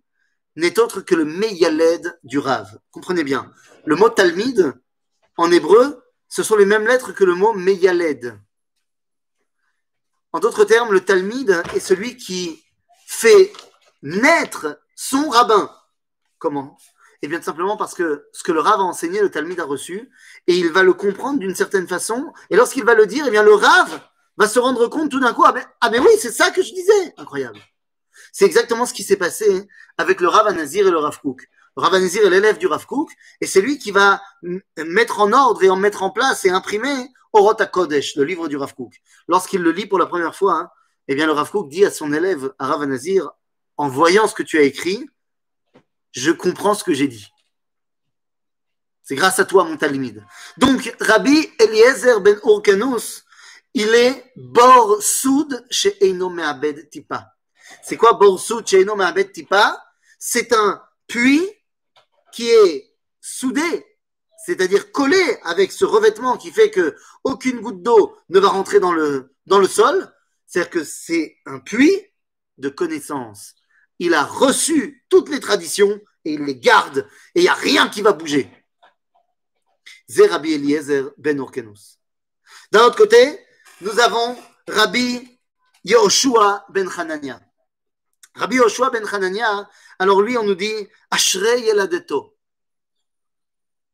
n'est 0.55 0.79
autre 0.79 1.01
que 1.01 1.15
le 1.15 1.25
Meyaled 1.25 2.19
du 2.23 2.39
Rav. 2.39 2.79
Comprenez 2.91 3.23
bien. 3.23 3.51
Le 3.85 3.95
mot 3.95 4.09
Talmide, 4.09 4.73
en 5.37 5.51
hébreu, 5.51 6.03
ce 6.27 6.43
sont 6.43 6.55
les 6.55 6.65
mêmes 6.65 6.85
lettres 6.87 7.11
que 7.11 7.23
le 7.23 7.35
mot 7.35 7.53
Meyaled. 7.53 8.39
En 10.31 10.39
d'autres 10.39 10.65
termes, 10.65 10.91
le 10.91 11.01
Talmide 11.01 11.63
est 11.73 11.79
celui 11.79 12.17
qui 12.17 12.63
fait 13.07 13.51
naître 14.01 14.79
son 14.95 15.29
rabbin. 15.29 15.73
Comment? 16.39 16.77
Eh 17.21 17.27
bien, 17.27 17.37
tout 17.39 17.45
simplement 17.45 17.75
parce 17.75 17.93
que 17.93 18.25
ce 18.31 18.43
que 18.43 18.51
le 18.51 18.61
Rav 18.61 18.79
a 18.79 18.83
enseigné, 18.83 19.19
le 19.19 19.29
Talmide 19.29 19.59
a 19.59 19.65
reçu, 19.65 20.09
et 20.47 20.55
il 20.57 20.71
va 20.71 20.83
le 20.83 20.93
comprendre 20.93 21.39
d'une 21.39 21.53
certaine 21.53 21.87
façon. 21.87 22.31
Et 22.49 22.55
lorsqu'il 22.55 22.85
va 22.85 22.95
le 22.95 23.05
dire, 23.05 23.25
eh 23.27 23.31
bien, 23.31 23.43
le 23.43 23.53
Rav 23.53 24.01
va 24.37 24.47
se 24.47 24.57
rendre 24.57 24.87
compte 24.87 25.11
tout 25.11 25.19
d'un 25.19 25.33
coup, 25.33 25.43
ah 25.45 25.51
mais, 25.53 25.65
ah 25.81 25.89
oui, 25.91 26.11
c'est 26.17 26.31
ça 26.31 26.49
que 26.49 26.63
je 26.63 26.73
disais. 26.73 27.13
Incroyable. 27.17 27.59
C'est 28.31 28.45
exactement 28.45 28.85
ce 28.85 28.93
qui 28.93 29.03
s'est 29.03 29.17
passé 29.17 29.67
avec 29.97 30.21
le 30.21 30.29
Rav 30.29 30.47
Anazir 30.47 30.87
et 30.87 30.91
le 30.91 30.97
Rav 30.97 31.19
Kook. 31.19 31.45
Le 31.75 31.83
Rav 31.83 31.93
Anazir 31.93 32.25
est 32.25 32.29
l'élève 32.29 32.57
du 32.57 32.67
Rav 32.67 32.85
Kook, 32.85 33.09
et 33.41 33.45
c'est 33.45 33.61
lui 33.61 33.77
qui 33.77 33.91
va 33.91 34.21
mettre 34.77 35.19
en 35.19 35.33
ordre 35.33 35.61
et 35.63 35.69
en 35.69 35.75
mettre 35.75 36.03
en 36.03 36.11
place 36.11 36.45
et 36.45 36.49
imprimer 36.49 37.09
Orot 37.33 37.55
Kodesh, 37.71 38.15
le 38.15 38.23
livre 38.23 38.47
du 38.47 38.55
Rav 38.55 38.73
Kook. 38.75 38.93
Lorsqu'il 39.27 39.61
le 39.61 39.71
lit 39.71 39.87
pour 39.87 39.99
la 39.99 40.05
première 40.05 40.35
fois, 40.35 40.53
hein, 40.53 40.69
eh 41.09 41.15
bien 41.15 41.25
le 41.25 41.33
Rav 41.33 41.51
Kook 41.51 41.69
dit 41.69 41.83
à 41.83 41.91
son 41.91 42.13
élève, 42.13 42.53
à 42.59 42.67
Rav 42.67 42.81
Anazir, 42.81 43.29
en 43.75 43.89
voyant 43.89 44.27
ce 44.27 44.33
que 44.33 44.43
tu 44.43 44.57
as 44.57 44.63
écrit, 44.63 45.05
je 46.11 46.31
comprends 46.31 46.73
ce 46.73 46.83
que 46.83 46.93
j'ai 46.93 47.07
dit. 47.07 47.27
C'est 49.03 49.15
grâce 49.15 49.39
à 49.39 49.45
toi, 49.45 49.63
mon 49.63 49.75
talimide. 49.75 50.23
Donc, 50.57 50.95
Rabbi 50.99 51.49
Eliezer 51.59 52.19
ben 52.21 52.39
Urkanus, 52.43 53.25
il 53.73 53.89
est 53.95 54.31
bor 54.35 55.01
soud 55.01 55.65
chez 55.69 55.97
Eino 56.05 56.29
Me'abed 56.29 56.89
Tipa. 56.89 57.33
C'est 57.83 57.97
quoi 57.97 58.13
bor 58.13 58.39
soud 58.39 58.67
chez 58.67 58.81
Eino 58.81 58.95
Me'abed 58.95 59.31
Tipa? 59.31 59.83
C'est 60.19 60.53
un 60.53 60.81
puits 61.07 61.49
qui 62.31 62.49
est 62.49 62.95
soudé, 63.19 63.85
c'est-à-dire 64.45 64.91
collé 64.91 65.37
avec 65.43 65.71
ce 65.71 65.85
revêtement 65.85 66.37
qui 66.37 66.51
fait 66.51 66.69
que 66.69 66.95
aucune 67.23 67.61
goutte 67.61 67.81
d'eau 67.81 68.15
ne 68.29 68.39
va 68.39 68.49
rentrer 68.49 68.79
dans 68.79 68.93
le, 68.93 69.33
dans 69.45 69.59
le 69.59 69.67
sol. 69.67 70.13
C'est-à-dire 70.45 70.69
que 70.69 70.83
c'est 70.83 71.37
un 71.45 71.59
puits 71.59 71.99
de 72.57 72.69
connaissances. 72.69 73.55
Il 73.99 74.13
a 74.13 74.23
reçu 74.23 75.03
toutes 75.09 75.29
les 75.29 75.39
traditions 75.39 75.99
et 76.25 76.33
il 76.33 76.43
les 76.43 76.55
garde 76.55 77.07
et 77.35 77.39
il 77.39 77.43
n'y 77.43 77.49
a 77.49 77.53
rien 77.53 77.89
qui 77.89 78.01
va 78.01 78.13
bouger. 78.13 78.49
Rabbi 80.17 80.53
Eliezer 80.53 81.11
ben 81.17 81.39
Orkenus. 81.39 81.99
D'un 82.71 82.85
autre 82.85 82.97
côté, 82.97 83.39
nous 83.81 83.99
avons 83.99 84.37
Rabbi 84.67 85.39
Yoshua 85.83 86.65
ben 86.69 86.89
Hanania. 86.97 87.39
Rabbi 88.35 88.55
Yoshua 88.55 88.89
ben 88.89 89.05
Hanania, 89.05 89.69
alors 89.99 90.21
lui, 90.21 90.37
on 90.37 90.43
nous 90.43 90.55
dit 90.55 90.87
Ashrei 91.11 91.61
Yeladeto. 91.61 92.37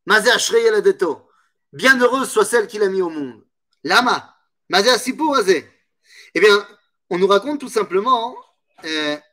Mazé 0.06 0.32
Ashrei 0.32 0.64
Yeladeto. 0.64 1.30
Bienheureuse 1.74 2.30
soit 2.30 2.46
celle 2.46 2.68
qu'il 2.68 2.84
a 2.84 2.90
mis 2.90 3.02
au 3.02 3.10
monde. 3.10 3.46
Lama. 3.84 4.38
Mazé 4.70 4.90
Asipur 4.90 5.38
Eh 5.48 6.40
bien, 6.40 6.68
on 7.10 7.18
nous 7.18 7.28
raconte 7.28 7.60
tout 7.60 7.70
simplement 7.70 8.36
euh, 8.84 9.18
autant 9.18 9.24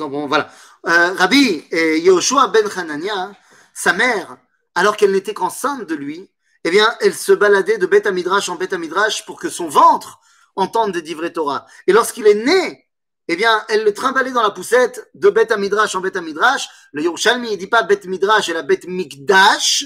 bon, 0.00 0.26
voilà. 0.26 0.50
Euh, 0.86 1.12
Rabbi 1.14 1.64
et 1.70 2.00
Yoshua 2.00 2.48
ben 2.48 2.68
Hanania, 2.76 3.32
sa 3.74 3.92
mère, 3.92 4.38
alors 4.74 4.96
qu'elle 4.96 5.12
n'était 5.12 5.34
qu'enceinte 5.34 5.86
de 5.86 5.94
lui, 5.94 6.30
eh 6.64 6.70
bien, 6.70 6.96
elle 7.00 7.14
se 7.14 7.32
baladait 7.32 7.78
de 7.78 7.86
Beth 7.86 8.06
Midrash 8.08 8.48
en 8.48 8.56
Beth 8.56 8.72
Midrash 8.74 9.24
pour 9.24 9.38
que 9.38 9.48
son 9.48 9.68
ventre 9.68 10.20
entende 10.56 10.92
des 10.92 11.02
divrei 11.02 11.32
Torah. 11.32 11.66
Et 11.86 11.92
lorsqu'il 11.92 12.26
est 12.26 12.34
né, 12.34 12.88
eh 13.28 13.36
bien, 13.36 13.64
elle 13.68 13.84
le 13.84 13.92
trimbalait 13.92 14.32
dans 14.32 14.42
la 14.42 14.50
poussette 14.50 15.10
de 15.14 15.30
Beth 15.30 15.56
Midrash 15.56 15.94
en 15.94 16.00
Beth 16.00 16.16
Midrash. 16.16 16.68
Le 16.92 17.02
Yerushalmi, 17.02 17.52
il 17.52 17.58
dit 17.58 17.66
pas 17.66 17.82
Beth 17.82 18.04
Midrash, 18.06 18.48
elle 18.48 18.56
a 18.56 18.62
Beth 18.62 18.86
Mikdash. 18.86 19.84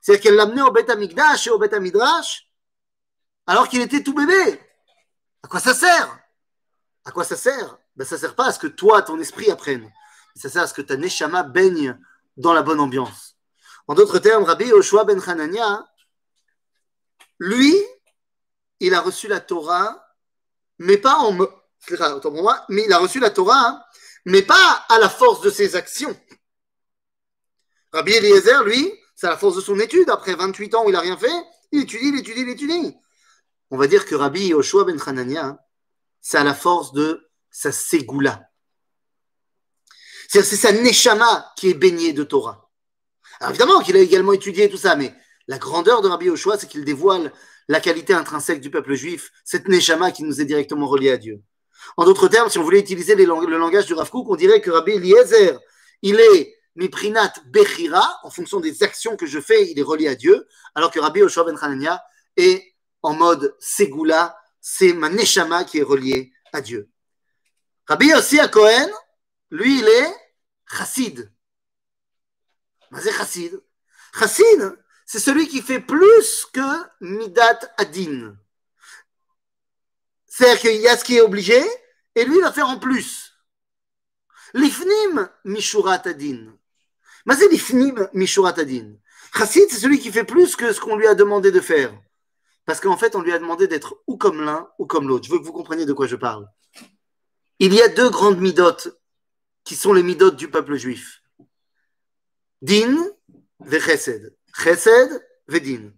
C'est-à-dire 0.00 0.22
qu'elle 0.22 0.36
l'amenait 0.36 0.62
au 0.62 0.70
Beth 0.70 0.94
Mikdash 0.96 1.46
et 1.46 1.50
au 1.50 1.58
Beth 1.58 1.74
Midrash, 1.74 2.48
alors 3.46 3.68
qu'il 3.68 3.80
était 3.80 4.02
tout 4.02 4.14
bébé. 4.14 4.60
À 5.42 5.48
quoi 5.48 5.60
ça 5.60 5.74
sert? 5.74 6.18
À 7.04 7.10
quoi 7.10 7.24
ça 7.24 7.36
sert? 7.36 7.78
Ben, 7.96 8.04
ça 8.04 8.16
ne 8.16 8.20
sert 8.20 8.34
pas 8.34 8.46
à 8.46 8.52
ce 8.52 8.58
que 8.58 8.66
toi, 8.66 9.02
ton 9.02 9.18
esprit 9.20 9.50
apprenne. 9.50 9.90
Ça 10.34 10.48
sert 10.48 10.62
à 10.62 10.66
ce 10.66 10.74
que 10.74 10.82
ta 10.82 10.96
neshama 10.96 11.42
baigne 11.44 11.98
dans 12.36 12.52
la 12.52 12.62
bonne 12.62 12.80
ambiance. 12.80 13.36
En 13.86 13.94
d'autres 13.94 14.18
termes, 14.18 14.44
Rabbi 14.44 14.66
Yoshua 14.66 15.04
ben 15.04 15.20
Hanania, 15.24 15.86
lui, 17.38 17.74
il 18.80 18.94
a 18.94 19.00
reçu 19.00 19.28
la 19.28 19.40
Torah, 19.40 20.04
mais 20.78 20.98
pas 20.98 21.16
en. 21.16 21.32
Mais 21.32 22.84
il 22.84 22.92
a 22.92 22.98
reçu 22.98 23.20
la 23.20 23.30
Torah, 23.30 23.84
mais 24.24 24.42
pas 24.42 24.86
à 24.88 24.98
la 24.98 25.08
force 25.08 25.42
de 25.42 25.50
ses 25.50 25.76
actions. 25.76 26.18
Rabbi 27.92 28.12
Eliezer, 28.12 28.64
lui, 28.64 28.92
c'est 29.14 29.26
à 29.26 29.30
la 29.30 29.36
force 29.36 29.56
de 29.56 29.60
son 29.60 29.78
étude. 29.78 30.08
Après 30.08 30.34
28 30.34 30.74
ans 30.74 30.84
où 30.84 30.88
il 30.88 30.92
n'a 30.92 31.00
rien 31.00 31.16
fait, 31.16 31.44
il 31.70 31.82
étudie, 31.82 32.08
il 32.08 32.18
étudie, 32.18 32.40
il 32.40 32.48
étudie. 32.48 32.96
On 33.70 33.76
va 33.76 33.86
dire 33.86 34.06
que 34.06 34.14
Rabbi 34.14 34.48
Yoshua 34.48 34.84
ben 34.84 34.98
Hanania, 35.04 35.58
c'est 36.20 36.38
à 36.38 36.44
la 36.44 36.54
force 36.54 36.92
de 36.92 37.28
sa 37.54 37.70
ségoula. 37.70 38.50
C'est 40.28 40.42
sa 40.42 40.72
neshama 40.72 41.52
qui 41.56 41.70
est 41.70 41.74
baignée 41.74 42.12
de 42.12 42.24
Torah. 42.24 42.68
Alors 43.38 43.50
évidemment 43.50 43.80
qu'il 43.80 43.96
a 43.96 44.00
également 44.00 44.32
étudié 44.32 44.68
tout 44.68 44.76
ça, 44.76 44.96
mais 44.96 45.14
la 45.46 45.58
grandeur 45.58 46.02
de 46.02 46.08
Rabbi 46.08 46.26
Yoshua, 46.26 46.58
c'est 46.58 46.66
qu'il 46.66 46.84
dévoile 46.84 47.32
la 47.68 47.78
qualité 47.78 48.12
intrinsèque 48.12 48.60
du 48.60 48.70
peuple 48.70 48.94
juif, 48.94 49.30
cette 49.44 49.68
neshama 49.68 50.10
qui 50.10 50.24
nous 50.24 50.40
est 50.40 50.44
directement 50.44 50.88
reliée 50.88 51.12
à 51.12 51.16
Dieu. 51.16 51.42
En 51.96 52.04
d'autres 52.04 52.26
termes, 52.26 52.50
si 52.50 52.58
on 52.58 52.64
voulait 52.64 52.80
utiliser 52.80 53.14
le 53.14 53.24
langage 53.24 53.86
du 53.86 53.94
Rav 53.94 54.10
Kook, 54.10 54.26
on 54.28 54.36
dirait 54.36 54.60
que 54.60 54.70
Rabbi 54.72 54.92
Eliezer, 54.92 55.60
il 56.02 56.18
est 56.18 56.56
miprinat 56.74 57.34
bechira, 57.46 58.18
en 58.24 58.30
fonction 58.30 58.58
des 58.58 58.82
actions 58.82 59.16
que 59.16 59.26
je 59.26 59.38
fais, 59.38 59.70
il 59.70 59.78
est 59.78 59.82
relié 59.82 60.08
à 60.08 60.16
Dieu, 60.16 60.44
alors 60.74 60.90
que 60.90 60.98
Rabbi 60.98 61.20
Yoshua 61.20 61.44
ben 61.44 61.56
Hanania 61.60 62.02
est 62.36 62.74
en 63.02 63.14
mode 63.14 63.54
ségoula, 63.60 64.36
c'est 64.60 64.92
ma 64.92 65.08
neshama 65.08 65.62
qui 65.62 65.78
est 65.78 65.84
reliée 65.84 66.32
à 66.52 66.60
Dieu. 66.60 66.90
Rabbi 67.86 68.14
aussi 68.14 68.40
à 68.40 68.48
Cohen, 68.48 68.90
lui, 69.50 69.80
il 69.80 69.86
est 69.86 70.14
chassid. 70.66 71.30
Mais 72.90 73.00
chassid. 73.00 73.60
Chassid, 74.18 74.78
c'est 75.04 75.18
celui 75.18 75.48
qui 75.48 75.60
fait 75.60 75.80
plus 75.80 76.46
que 76.52 76.60
midat 77.00 77.60
adin. 77.76 78.36
C'est-à-dire 80.26 80.60
qu'il 80.60 80.80
y 80.80 80.88
a 80.88 80.96
ce 80.96 81.04
qui 81.04 81.16
est 81.16 81.20
obligé, 81.20 81.60
et 82.14 82.24
lui, 82.24 82.36
il 82.36 82.42
va 82.42 82.52
faire 82.52 82.68
en 82.68 82.78
plus. 82.78 83.34
L'ifnim 84.54 85.28
mishurat 85.44 86.02
adin. 86.06 86.56
Mais 87.26 87.36
c'est 87.36 87.48
l'ifnim 87.48 88.08
mishurat 88.14 88.58
adin. 88.58 88.94
Chassid, 89.36 89.66
c'est 89.68 89.80
celui 89.80 89.98
qui 89.98 90.10
fait 90.10 90.24
plus 90.24 90.56
que 90.56 90.72
ce 90.72 90.80
qu'on 90.80 90.96
lui 90.96 91.06
a 91.06 91.14
demandé 91.14 91.50
de 91.50 91.60
faire. 91.60 91.92
Parce 92.64 92.80
qu'en 92.80 92.96
fait, 92.96 93.14
on 93.14 93.20
lui 93.20 93.32
a 93.32 93.38
demandé 93.38 93.68
d'être 93.68 94.02
ou 94.06 94.16
comme 94.16 94.40
l'un 94.42 94.70
ou 94.78 94.86
comme 94.86 95.06
l'autre. 95.06 95.26
Je 95.26 95.32
veux 95.32 95.38
que 95.38 95.44
vous 95.44 95.52
compreniez 95.52 95.84
de 95.84 95.92
quoi 95.92 96.06
je 96.06 96.16
parle. 96.16 96.48
Il 97.58 97.72
y 97.72 97.80
a 97.80 97.88
deux 97.88 98.10
grandes 98.10 98.40
midotes 98.40 98.88
qui 99.64 99.76
sont 99.76 99.92
les 99.92 100.02
midotes 100.02 100.36
du 100.36 100.50
peuple 100.50 100.76
juif. 100.76 101.22
Din 102.62 102.96
ve 103.60 103.78
chesed. 103.78 104.34
Chesed 104.52 105.24
ve 105.48 105.58
din. 105.58 105.92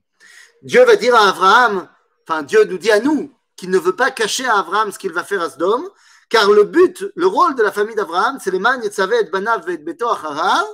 Dieu 0.62 0.84
va 0.84 0.96
dire 0.96 1.14
à 1.14 1.28
Abraham, 1.28 1.88
enfin 2.22 2.42
Dieu 2.42 2.64
nous 2.64 2.78
dit 2.78 2.90
à 2.90 3.00
nous, 3.00 3.32
qu'il 3.56 3.70
ne 3.70 3.78
veut 3.78 3.96
pas 3.96 4.10
cacher 4.10 4.46
à 4.46 4.58
Abraham 4.58 4.92
ce 4.92 4.98
qu'il 4.98 5.12
va 5.12 5.24
faire 5.24 5.40
à 5.40 5.50
Sdom, 5.50 5.88
car 6.28 6.50
le 6.50 6.64
but, 6.64 7.04
le 7.14 7.26
rôle 7.26 7.54
de 7.54 7.62
la 7.62 7.72
famille 7.72 7.94
d'Abraham, 7.94 8.38
c'est 8.42 8.50
les 8.50 8.58
man 8.58 8.82
et 8.82 9.30
banav 9.30 9.68
et 9.70 9.78
beto 9.78 10.08
acharav, 10.08 10.66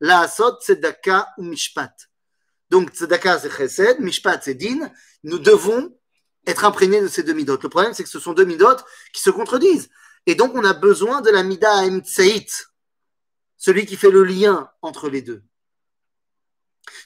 la 0.00 0.20
asot 0.20 0.58
tzedaka 0.60 1.28
ou 1.38 1.42
mishpat. 1.44 1.94
Donc 2.70 2.90
tzedaka 2.90 3.38
c'est 3.38 3.50
chesed, 3.50 4.00
mishpat 4.00 4.40
c'est 4.42 4.54
din. 4.54 4.90
Nous 5.22 5.38
devons 5.38 5.94
être 6.46 6.64
imprégnés 6.64 7.00
de 7.00 7.08
ces 7.08 7.22
deux 7.22 7.32
midotes. 7.32 7.62
Le 7.62 7.68
problème, 7.68 7.92
c'est 7.92 8.04
que 8.04 8.08
ce 8.08 8.20
sont 8.20 8.32
deux 8.32 8.44
midotes 8.44 8.84
qui 9.12 9.20
se 9.20 9.30
contredisent. 9.30 9.88
Et 10.26 10.34
donc, 10.34 10.54
on 10.54 10.64
a 10.64 10.74
besoin 10.74 11.20
de 11.20 11.30
la 11.30 11.42
Mida 11.42 11.84
Emtseit, 11.84 12.46
celui 13.56 13.86
qui 13.86 13.96
fait 13.96 14.10
le 14.10 14.24
lien 14.24 14.70
entre 14.82 15.08
les 15.08 15.22
deux. 15.22 15.42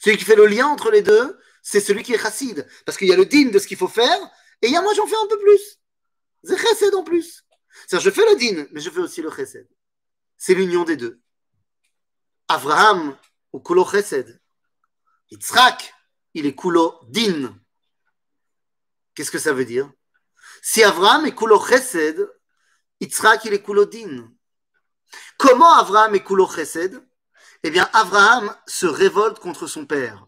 Celui 0.02 0.16
qui 0.16 0.24
fait 0.24 0.36
le 0.36 0.46
lien 0.46 0.66
entre 0.66 0.90
les 0.90 1.02
deux, 1.02 1.38
c'est 1.62 1.80
celui 1.80 2.02
qui 2.02 2.14
est 2.14 2.18
chassid. 2.18 2.66
Parce 2.84 2.96
qu'il 2.96 3.08
y 3.08 3.12
a 3.12 3.16
le 3.16 3.26
din 3.26 3.50
de 3.50 3.58
ce 3.58 3.66
qu'il 3.66 3.76
faut 3.76 3.88
faire, 3.88 4.18
et 4.62 4.66
il 4.66 4.72
y 4.72 4.76
a 4.76 4.82
moi, 4.82 4.94
j'en 4.94 5.06
fais 5.06 5.16
un 5.16 5.26
peu 5.28 5.38
plus. 5.38 5.78
C'est 6.44 6.56
chesed 6.56 6.94
en 6.94 7.04
plus. 7.04 7.44
cest 7.86 8.02
je 8.02 8.10
fais 8.10 8.24
le 8.30 8.36
din, 8.36 8.66
mais 8.72 8.80
je 8.80 8.90
fais 8.90 9.00
aussi 9.00 9.20
le 9.20 9.30
chesed. 9.30 9.68
C'est 10.36 10.54
l'union 10.54 10.84
des 10.84 10.96
deux. 10.96 11.20
Abraham, 12.48 13.16
ou 13.52 13.60
kulo 13.60 13.84
chesed. 13.84 14.40
Yitzhak, 15.30 15.94
il 16.34 16.46
est 16.46 16.54
kulo 16.54 17.00
din. 17.08 17.54
Qu'est-ce 19.14 19.30
que 19.30 19.38
ça 19.38 19.52
veut 19.52 19.66
dire? 19.66 19.90
Si 20.62 20.82
Abraham 20.82 21.26
est 21.26 21.34
kulo 21.34 21.60
chesed, 21.60 22.26
Yitzhak, 23.00 23.44
il 23.44 23.54
est 23.54 23.62
Koulodin. 23.62 24.30
Comment 25.38 25.74
Abraham 25.74 26.14
est 26.14 26.22
Koulo 26.22 26.48
Chesed? 26.48 27.02
Eh 27.62 27.70
bien, 27.70 27.88
Abraham 27.92 28.54
se 28.66 28.86
révolte 28.86 29.38
contre 29.38 29.66
son 29.66 29.86
père. 29.86 30.26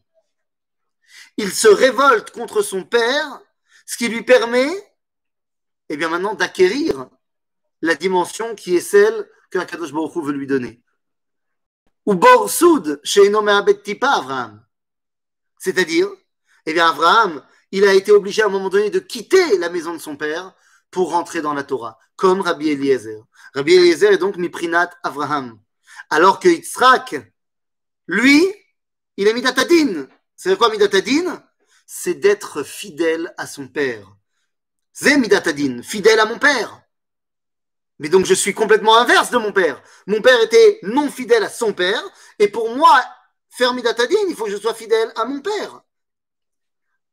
Il 1.36 1.52
se 1.52 1.68
révolte 1.68 2.30
contre 2.30 2.62
son 2.62 2.84
père, 2.84 3.40
ce 3.86 3.96
qui 3.96 4.08
lui 4.08 4.22
permet, 4.22 4.70
eh 5.88 5.96
bien, 5.96 6.08
maintenant 6.08 6.34
d'acquérir 6.34 7.08
la 7.80 7.94
dimension 7.94 8.54
qui 8.54 8.76
est 8.76 8.80
celle 8.80 9.28
que 9.50 9.58
Kadosh 9.58 9.92
Baruch 9.92 10.16
veut 10.24 10.32
lui 10.32 10.46
donner. 10.46 10.82
Ou 12.06 12.14
Borsoud, 12.14 13.00
chez 13.04 13.32
Abed 13.34 13.82
Tipa 13.82 14.10
Abraham. 14.10 14.64
C'est-à-dire, 15.58 16.08
eh 16.66 16.72
bien, 16.72 16.88
Abraham, 16.88 17.44
il 17.70 17.84
a 17.84 17.94
été 17.94 18.12
obligé 18.12 18.42
à 18.42 18.46
un 18.46 18.50
moment 18.50 18.68
donné 18.68 18.90
de 18.90 18.98
quitter 18.98 19.58
la 19.58 19.70
maison 19.70 19.92
de 19.92 19.98
son 19.98 20.16
père 20.16 20.54
pour 20.92 21.10
rentrer 21.10 21.40
dans 21.40 21.54
la 21.54 21.64
Torah, 21.64 21.98
comme 22.14 22.42
Rabbi 22.42 22.68
Eliezer. 22.68 23.24
Rabbi 23.54 23.74
Eliezer 23.74 24.12
est 24.12 24.18
donc 24.18 24.36
Miprinat 24.36 24.90
Avraham. 25.02 25.58
Alors 26.10 26.38
que 26.38 26.48
Yitzhak, 26.48 27.16
lui, 28.06 28.46
il 29.16 29.26
est 29.26 29.32
Midatadin. 29.32 30.06
C'est 30.36 30.56
quoi 30.56 30.70
Midatadin? 30.70 31.42
C'est 31.86 32.14
d'être 32.14 32.62
fidèle 32.62 33.34
à 33.38 33.46
son 33.46 33.66
père. 33.66 34.06
Zemidatadin, 34.94 35.82
fidèle 35.82 36.20
à 36.20 36.26
mon 36.26 36.38
père. 36.38 36.82
Mais 37.98 38.10
donc 38.10 38.26
je 38.26 38.34
suis 38.34 38.52
complètement 38.52 38.98
inverse 38.98 39.30
de 39.30 39.38
mon 39.38 39.52
père. 39.52 39.82
Mon 40.06 40.20
père 40.20 40.40
était 40.42 40.78
non 40.82 41.10
fidèle 41.10 41.44
à 41.44 41.48
son 41.48 41.72
père, 41.72 42.02
et 42.38 42.48
pour 42.48 42.74
moi, 42.76 43.02
faire 43.48 43.72
Midatadin, 43.72 44.28
il 44.28 44.36
faut 44.36 44.44
que 44.44 44.50
je 44.50 44.56
sois 44.58 44.74
fidèle 44.74 45.10
à 45.16 45.24
mon 45.24 45.40
père. 45.40 45.82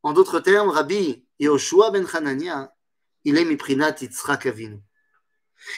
En 0.04 0.12
d'autres 0.12 0.42
termes, 0.42 0.70
Rabbi 0.70 1.26
Yehoshua 1.40 1.92
ben 1.92 2.06
Hanania, 2.12 2.74
il 3.24 3.38
est 3.38 3.46
Miprinat 3.46 3.96
Yitzhak 4.02 4.46
Avinu. 4.46 4.80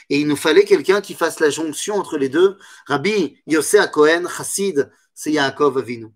Et 0.10 0.20
il 0.20 0.28
nous 0.28 0.36
fallait 0.36 0.64
quelqu'un 0.64 1.02
qui 1.02 1.16
fasse 1.16 1.40
la 1.40 1.50
jonction 1.50 1.96
entre 1.96 2.18
les 2.18 2.30
deux. 2.30 2.58
Rabbi 2.86 3.38
Yosef 3.48 3.92
Cohen, 3.92 4.28
Chassid, 4.28 4.92
c'est 5.14 5.32
Yaakov 5.32 5.80
Avinu. 5.80 6.08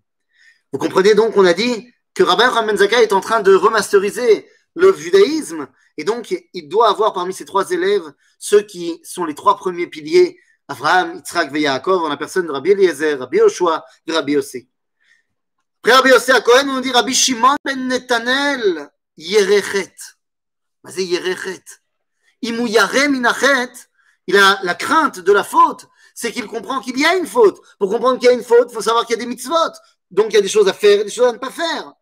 Vous 0.72 0.78
comprenez 0.78 1.14
donc, 1.14 1.36
on 1.36 1.44
a 1.44 1.52
dit 1.52 1.92
que 2.14 2.22
Rabbi 2.22 2.42
Ramen 2.42 2.76
Zaka 2.76 3.02
est 3.02 3.12
en 3.12 3.20
train 3.20 3.40
de 3.40 3.54
remasteriser 3.54 4.48
le 4.74 4.94
judaïsme, 4.94 5.68
et 5.96 6.04
donc 6.04 6.34
il 6.52 6.68
doit 6.68 6.90
avoir 6.90 7.14
parmi 7.14 7.32
ses 7.32 7.46
trois 7.46 7.70
élèves 7.70 8.12
ceux 8.38 8.60
qui 8.60 9.00
sont 9.02 9.24
les 9.24 9.34
trois 9.34 9.56
premiers 9.56 9.86
piliers, 9.86 10.38
Abraham, 10.68 11.16
Yitzhak 11.16 11.54
et 11.54 11.60
Yaakov, 11.60 12.02
en 12.04 12.08
la 12.08 12.16
personne 12.16 12.46
de 12.46 12.52
Rabbi 12.52 12.72
Eliezer, 12.72 13.18
Rabbi 13.18 13.38
Yoshua 13.38 13.84
et 14.06 14.12
Rabbi 14.12 14.32
Yosef. 14.32 14.64
Après 15.82 15.92
Rabbi 15.96 16.10
Yosef 16.10 16.42
Cohen, 16.42 16.68
on 16.68 16.80
dit 16.80 16.90
Rabbi 16.90 17.14
Shimon 17.14 17.56
ben 17.64 17.88
Netanel, 17.88 18.90
Yerechet. 19.16 19.94
Il 24.28 24.36
a 24.36 24.60
la 24.62 24.74
crainte 24.74 25.20
de 25.20 25.32
la 25.32 25.44
faute, 25.44 25.86
c'est 26.14 26.32
qu'il 26.32 26.46
comprend 26.46 26.80
qu'il 26.80 26.98
y 26.98 27.04
a 27.04 27.14
une 27.14 27.26
faute. 27.26 27.60
Pour 27.78 27.90
comprendre 27.90 28.18
qu'il 28.18 28.26
y 28.28 28.30
a 28.30 28.34
une 28.34 28.42
faute, 28.42 28.68
il 28.70 28.74
faut 28.74 28.82
savoir 28.82 29.06
qu'il 29.06 29.16
y 29.16 29.18
a 29.18 29.22
des 29.22 29.26
mitzvot. 29.26 29.54
Donc 30.10 30.26
il 30.30 30.34
y 30.34 30.38
a 30.38 30.40
des 30.40 30.48
choses 30.48 30.68
à 30.68 30.72
faire 30.72 31.00
et 31.00 31.04
des 31.04 31.10
choses 31.10 31.28
à 31.28 31.32
ne 31.32 31.38
pas 31.38 31.50
faire. 31.50 31.92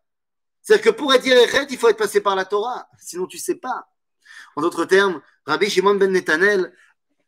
C'est-à-dire 0.61 0.85
que 0.85 0.89
pour 0.97 1.13
être 1.13 1.25
Yerechet, 1.25 1.67
il 1.69 1.77
faut 1.77 1.89
être 1.89 1.97
passé 1.97 2.21
par 2.21 2.35
la 2.35 2.45
Torah. 2.45 2.87
Sinon, 2.99 3.27
tu 3.27 3.37
ne 3.37 3.41
sais 3.41 3.55
pas. 3.55 3.87
En 4.55 4.61
d'autres 4.61 4.85
termes, 4.85 5.21
Rabbi 5.45 5.69
Shimon 5.69 5.95
ben 5.95 6.11
Netanel 6.11 6.73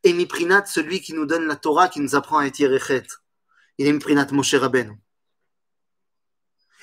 est 0.04 0.14
Miprinat, 0.14 0.66
celui 0.66 1.02
qui 1.02 1.14
nous 1.14 1.26
donne 1.26 1.46
la 1.46 1.56
Torah, 1.56 1.88
qui 1.88 2.00
nous 2.00 2.16
apprend 2.16 2.40
à 2.40 2.46
être 2.46 2.58
Yerechet. 2.58 3.04
Il 3.78 3.88
est 3.88 3.94
Miprinat 3.94 4.28
Moshe 4.32 4.56
Rabbeinu. 4.56 4.98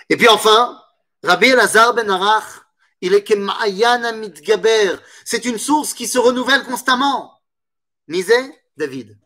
Et 0.09 0.17
puis 0.17 0.29
enfin, 0.29 0.81
Rabbi 1.25 1.47
Elazar 1.47 1.95
ben 1.95 2.09
Arach, 2.09 2.64
il 3.01 3.15
est 3.15 4.13
Mitgaber. 4.15 4.97
C'est 5.25 5.45
une 5.45 5.59
source 5.59 5.95
qui 5.95 6.07
se 6.07 6.19
renouvelle 6.19 6.65
constamment. 6.65 7.41
Misé, 8.09 8.35
David. 8.77 9.19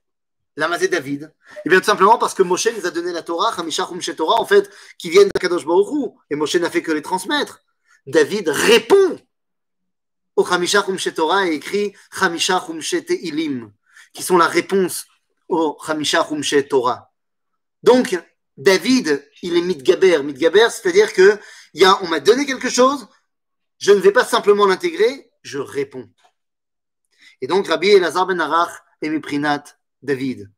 Lamazé 0.59 0.89
David. 0.89 1.33
Eh 1.65 1.69
bien 1.69 1.79
tout 1.79 1.87
simplement 1.87 2.19
parce 2.19 2.35
que 2.35 2.43
Moshe 2.43 2.69
nous 2.77 2.85
a 2.85 2.91
donné 2.91 3.13
la 3.13 3.23
Torah, 3.23 3.55
Hamisha 3.57 3.89
Humshe 3.89 4.17
Torah, 4.17 4.41
en 4.41 4.45
fait, 4.45 4.69
qui 4.99 5.09
viennent 5.09 5.29
d'Akadosh 5.33 5.65
Baruch 5.65 6.15
Et 6.31 6.35
Moshe 6.35 6.57
n'a 6.57 6.69
fait 6.69 6.83
que 6.83 6.91
les 6.91 7.03
transmettre. 7.03 7.63
David 8.07 8.49
répond 8.49 9.21
au 10.35 10.45
Hamisha 10.45 10.85
Humshe 10.89 11.15
Torah 11.15 11.47
et 11.47 11.55
écrit 11.55 11.95
Hamisha 12.21 12.65
Humshe 12.69 13.05
Teilim, 13.07 13.71
qui 14.13 14.25
sont 14.25 14.37
la 14.37 14.49
réponse 14.49 15.07
au 15.49 15.79
Hamisha 15.87 16.27
Humshe 16.29 16.69
Torah. 16.69 17.13
Donc, 17.85 18.19
David, 18.57 19.25
il 19.43 19.57
est 19.57 19.63
Mitgaber. 19.63 20.25
Mitgaber, 20.25 20.69
c'est-à-dire 20.71 21.13
que 21.13 21.39
y 21.75 21.85
a, 21.85 22.03
on 22.03 22.09
m'a 22.09 22.19
donné 22.19 22.45
quelque 22.47 22.69
chose, 22.69 23.07
je 23.79 23.93
ne 23.93 23.99
vais 23.99 24.13
pas 24.13 24.25
simplement 24.25 24.67
l'intégrer, 24.67 25.31
je 25.43 25.59
réponds. 25.59 26.09
Et 27.41 27.47
donc, 27.47 27.69
Rabbi 27.69 27.89
Elazar 27.89 28.27
ben 28.27 28.41
Arach 28.41 28.73
et 29.01 29.09
Miprinat 29.09 29.65
David. 30.03 30.51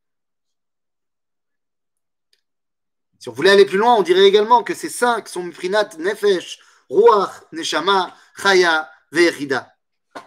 Si 3.18 3.28
on 3.28 3.32
voulait 3.32 3.50
aller 3.50 3.66
plus 3.66 3.76
loin, 3.76 3.96
on 3.96 4.02
dirait 4.02 4.24
également 4.24 4.62
que 4.62 4.74
ces 4.74 4.88
cinq 4.88 5.28
sont 5.28 5.42
Miprinat 5.42 5.90
Nefesh, 5.98 6.58
Ruach, 6.88 7.42
Neshama, 7.52 8.16
Chaya, 8.36 8.90
Ve'erida. 9.12 9.74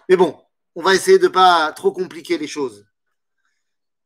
Mais 0.08 0.16
bon, 0.16 0.40
on 0.76 0.82
va 0.82 0.94
essayer 0.94 1.18
de 1.18 1.24
ne 1.24 1.32
pas 1.32 1.72
trop 1.72 1.92
compliquer 1.92 2.38
les 2.38 2.46
choses. 2.46 2.86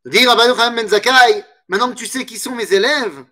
Dire 0.05 0.29
Rabbi 0.29 0.75
Ben 0.75 0.87
Zakai, 0.87 1.45
maintenant 1.67 1.91
que 1.91 1.97
tu 1.97 2.07
sais 2.07 2.25
qui 2.25 2.39
sont 2.39 2.55
mes 2.55 2.73
élèves, 2.73 3.25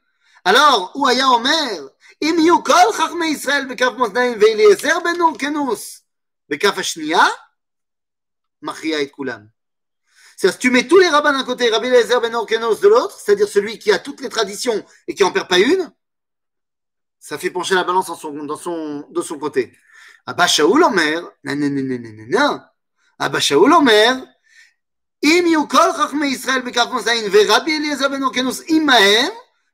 alors, 0.48 0.94
Ouaya 0.96 1.30
Omer, 1.32 1.90
אם 2.23 2.37
יהיו 2.39 2.65
כל 2.65 2.93
חכמי 2.93 3.27
ישראל 3.27 3.67
בכף 3.71 3.91
מאזניים 3.99 4.39
ואליעזר 4.41 4.99
בן 5.05 5.21
אורקנוס 5.21 6.03
בכף 6.49 6.79
השנייה, 6.79 7.25
מכריע 8.63 9.03
את 9.03 9.11
כולם. 9.11 9.63
C'est-à-dire, 10.37 10.55
si 10.55 10.59
tu 10.59 10.71
mets 10.71 10.89
tous 10.89 10.99
les 10.99 11.09
rabbins 11.09 11.33
d'un 11.33 11.45
côté, 11.45 11.71
Rabbi 11.71 11.87
Eliezer 11.87 12.21
ben 12.21 12.35
Orkenos 12.35 12.81
de 12.81 12.89
l'autre, 12.89 13.17
c'est-à-dire 13.19 13.47
celui 13.47 13.79
qui 13.79 13.93
a 13.93 13.99
toutes 13.99 14.21
les 14.21 14.29
traditions 14.29 14.85
et 15.07 15.15
qui 15.15 15.23
n'en 15.23 15.31
perd 15.31 15.47
pas 15.47 15.59
une, 15.59 15.93
ça 17.21 17.39
fait 17.39 17.51
pencher 17.51 17.77
la 17.77 17.85
balance 17.85 18.09
en 18.09 18.17
son, 18.17 18.33
dans 18.45 18.57
son, 18.57 19.07
de 19.11 19.23
son 19.23 19.39
côté. 19.39 19.77
Abba 20.27 20.49
Shaoul 20.49 20.83
Omer, 20.83 21.23
nananananana, 21.45 22.73
Abba 23.19 23.41
Shaoul 23.41 23.73
Omer, 23.73 24.27
אם 25.25 25.45
יהיו 25.47 25.69
כל 25.69 25.93
חכמי 25.93 26.27
ישראל 26.27 26.61
בכף 26.61 26.87
מאזניים 26.93 27.25
ורבי 27.33 27.79
אליעזר 27.79 28.09
בן 28.09 28.23
אורקנוס 28.23 28.63
עמהם, 28.67 29.33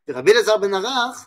ורבי 0.09 0.31
אליעזר 0.31 0.57
בן 0.57 0.75
ערך, 0.75 1.27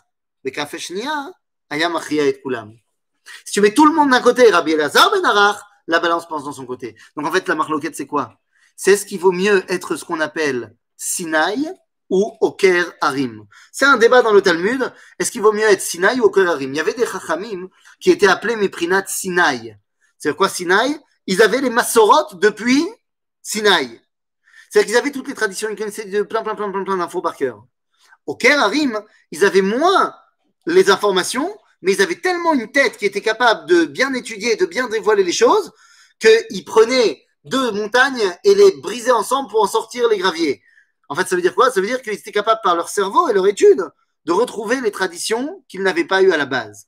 si 3.45 3.53
tu 3.53 3.61
mets 3.61 3.73
tout 3.73 3.85
le 3.85 3.93
monde 3.93 4.11
d'un 4.11 4.21
côté, 4.21 4.49
Rabbi 4.49 4.71
Elazar 4.71 5.11
ben 5.11 5.23
Arach, 5.25 5.57
la 5.87 5.99
balance 5.99 6.27
pense 6.27 6.43
dans 6.43 6.51
son 6.51 6.65
côté. 6.65 6.95
Donc 7.15 7.25
en 7.25 7.31
fait, 7.31 7.47
la 7.47 7.55
marloquette, 7.55 7.95
c'est 7.95 8.07
quoi 8.07 8.39
C'est 8.75 8.97
ce 8.97 9.05
qu'il 9.05 9.19
vaut 9.19 9.31
mieux 9.31 9.63
être 9.71 9.95
ce 9.95 10.05
qu'on 10.05 10.19
appelle 10.19 10.75
Sinaï 10.95 11.71
ou 12.09 12.37
Oker 12.41 12.93
Harim. 13.01 13.45
C'est 13.71 13.85
un 13.85 13.97
débat 13.97 14.21
dans 14.21 14.31
le 14.31 14.41
Talmud. 14.41 14.93
Est-ce 15.19 15.31
qu'il 15.31 15.41
vaut 15.41 15.51
mieux 15.51 15.67
être 15.67 15.81
Sinaï 15.81 16.19
ou 16.19 16.25
Oker 16.25 16.47
Harim 16.47 16.73
Il 16.73 16.77
y 16.77 16.79
avait 16.79 16.93
des 16.93 17.05
Chachamim 17.05 17.67
qui 17.99 18.11
étaient 18.11 18.27
appelés 18.27 18.55
Meprinat 18.55 19.05
Sinaï. 19.07 19.77
C'est 20.17 20.35
quoi 20.35 20.49
Sinaï 20.49 20.97
Ils 21.25 21.41
avaient 21.41 21.61
les 21.61 21.69
Massorot 21.69 22.35
depuis 22.35 22.85
Sinaï. 23.41 24.01
C'est-à-dire 24.69 24.87
qu'ils 24.87 24.97
avaient 24.97 25.11
toutes 25.11 25.27
les 25.27 25.33
traditions, 25.33 25.69
ils 25.69 25.77
connaissaient 25.77 26.05
plein, 26.25 26.43
plein, 26.43 26.55
plein, 26.55 26.71
plein, 26.71 26.83
plein 26.83 26.97
d'infos 26.97 27.21
par 27.21 27.35
cœur. 27.35 27.65
Oker 28.25 28.57
Harim, 28.59 29.01
ils 29.31 29.45
avaient 29.45 29.61
moins 29.61 30.13
les 30.67 30.91
informations, 30.91 31.57
mais 31.81 31.93
ils 31.93 32.01
avaient 32.01 32.19
tellement 32.19 32.53
une 32.53 32.71
tête 32.71 32.97
qui 32.97 33.05
était 33.05 33.21
capable 33.21 33.67
de 33.67 33.85
bien 33.85 34.13
étudier, 34.13 34.55
de 34.55 34.65
bien 34.65 34.87
dévoiler 34.87 35.23
les 35.23 35.31
choses, 35.31 35.71
qu'ils 36.19 36.65
prenaient 36.65 37.23
deux 37.45 37.71
montagnes 37.71 38.31
et 38.43 38.53
les 38.53 38.71
brisaient 38.81 39.11
ensemble 39.11 39.49
pour 39.49 39.61
en 39.61 39.67
sortir 39.67 40.09
les 40.09 40.17
graviers. 40.17 40.61
En 41.09 41.15
fait, 41.15 41.27
ça 41.27 41.35
veut 41.35 41.41
dire 41.41 41.55
quoi? 41.55 41.71
Ça 41.71 41.79
veut 41.79 41.87
dire 41.87 42.01
qu'ils 42.01 42.13
étaient 42.13 42.31
capables 42.31 42.59
par 42.63 42.75
leur 42.75 42.89
cerveau 42.89 43.29
et 43.29 43.33
leur 43.33 43.47
étude 43.47 43.83
de 44.25 44.31
retrouver 44.33 44.81
les 44.81 44.91
traditions 44.91 45.63
qu'ils 45.69 45.81
n'avaient 45.81 46.03
pas 46.03 46.21
eues 46.21 46.33
à 46.33 46.37
la 46.37 46.45
base. 46.45 46.87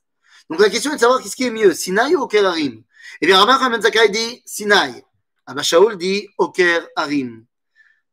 Donc 0.50 0.60
la 0.60 0.68
question 0.68 0.92
est 0.92 0.96
de 0.96 1.00
savoir 1.00 1.22
qu'est-ce 1.22 1.36
qui 1.36 1.44
est 1.44 1.50
mieux, 1.50 1.72
Sinaï 1.72 2.14
ou 2.16 2.22
Oker 2.22 2.44
Harim? 2.44 2.82
Eh 3.22 3.26
bien, 3.26 3.42
Rabbi 3.42 3.64
Hamed 3.64 3.82
Zakai 3.82 4.10
dit 4.10 4.42
Sinaï. 4.44 5.02
Abba 5.46 5.62
Shaul 5.62 5.96
dit 5.96 6.28
Oker 6.36 6.86
Harim. 6.96 7.46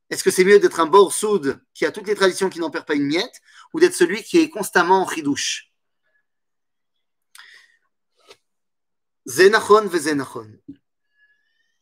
Est-ce 0.09 0.23
que 0.23 0.31
c'est 0.31 0.45
mieux 0.45 0.59
d'être 0.59 0.79
un 0.79 0.85
bord 0.85 1.13
soude 1.13 1.61
qui 1.73 1.85
a 1.85 1.91
toutes 1.91 2.07
les 2.07 2.15
traditions 2.15 2.49
qui 2.49 2.59
n'en 2.59 2.69
perd 2.69 2.85
pas 2.85 2.95
une 2.95 3.07
miette 3.07 3.41
ou 3.73 3.79
d'être 3.79 3.95
celui 3.95 4.23
qui 4.23 4.39
est 4.39 4.49
constamment 4.49 5.03
en 5.03 5.09
chidouche 5.09 5.71
Zenachon 9.25 9.87
ve 9.87 9.99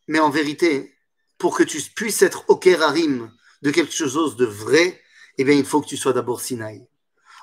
Mais 0.07 0.19
en 0.19 0.31
vérité, 0.31 0.95
pour 1.37 1.55
que 1.55 1.63
tu 1.63 1.79
puisses 1.79 2.23
être 2.23 2.49
au 2.49 2.57
Kerarim 2.57 3.31
de 3.61 3.71
quelque 3.71 3.93
chose 3.93 4.35
de 4.35 4.45
vrai, 4.45 4.99
eh 5.37 5.43
bien, 5.43 5.53
il 5.53 5.65
faut 5.65 5.81
que 5.81 5.87
tu 5.87 5.97
sois 5.97 6.13
d'abord 6.13 6.41
Sinaï. 6.41 6.87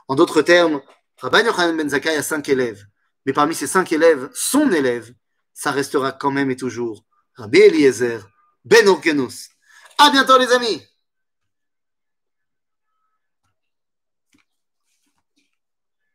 En 0.09 0.17
d'autres 0.17 0.43
termes, 0.43 0.83
Rabbi 1.19 1.45
Yochanan 1.45 1.77
Ben 1.77 1.89
Zakkai 1.89 2.17
a 2.17 2.23
cinq 2.23 2.49
élèves. 2.49 2.85
Mais 3.27 3.33
parmi 3.33 3.55
ces 3.55 3.69
cinq 3.69 3.93
élèves, 3.93 4.29
son 4.35 4.73
élève, 4.73 5.15
ça 5.55 5.71
restera 5.71 6.11
quand 6.11 6.33
même 6.33 6.51
et 6.51 6.57
toujours 6.57 7.05
Rabbi 7.35 7.59
Eliezer 7.59 8.29
Ben 8.65 8.89
Orkenos. 8.89 9.52
À 9.99 10.11
bientôt 10.11 10.39
les 10.39 10.51
amis 10.53 10.83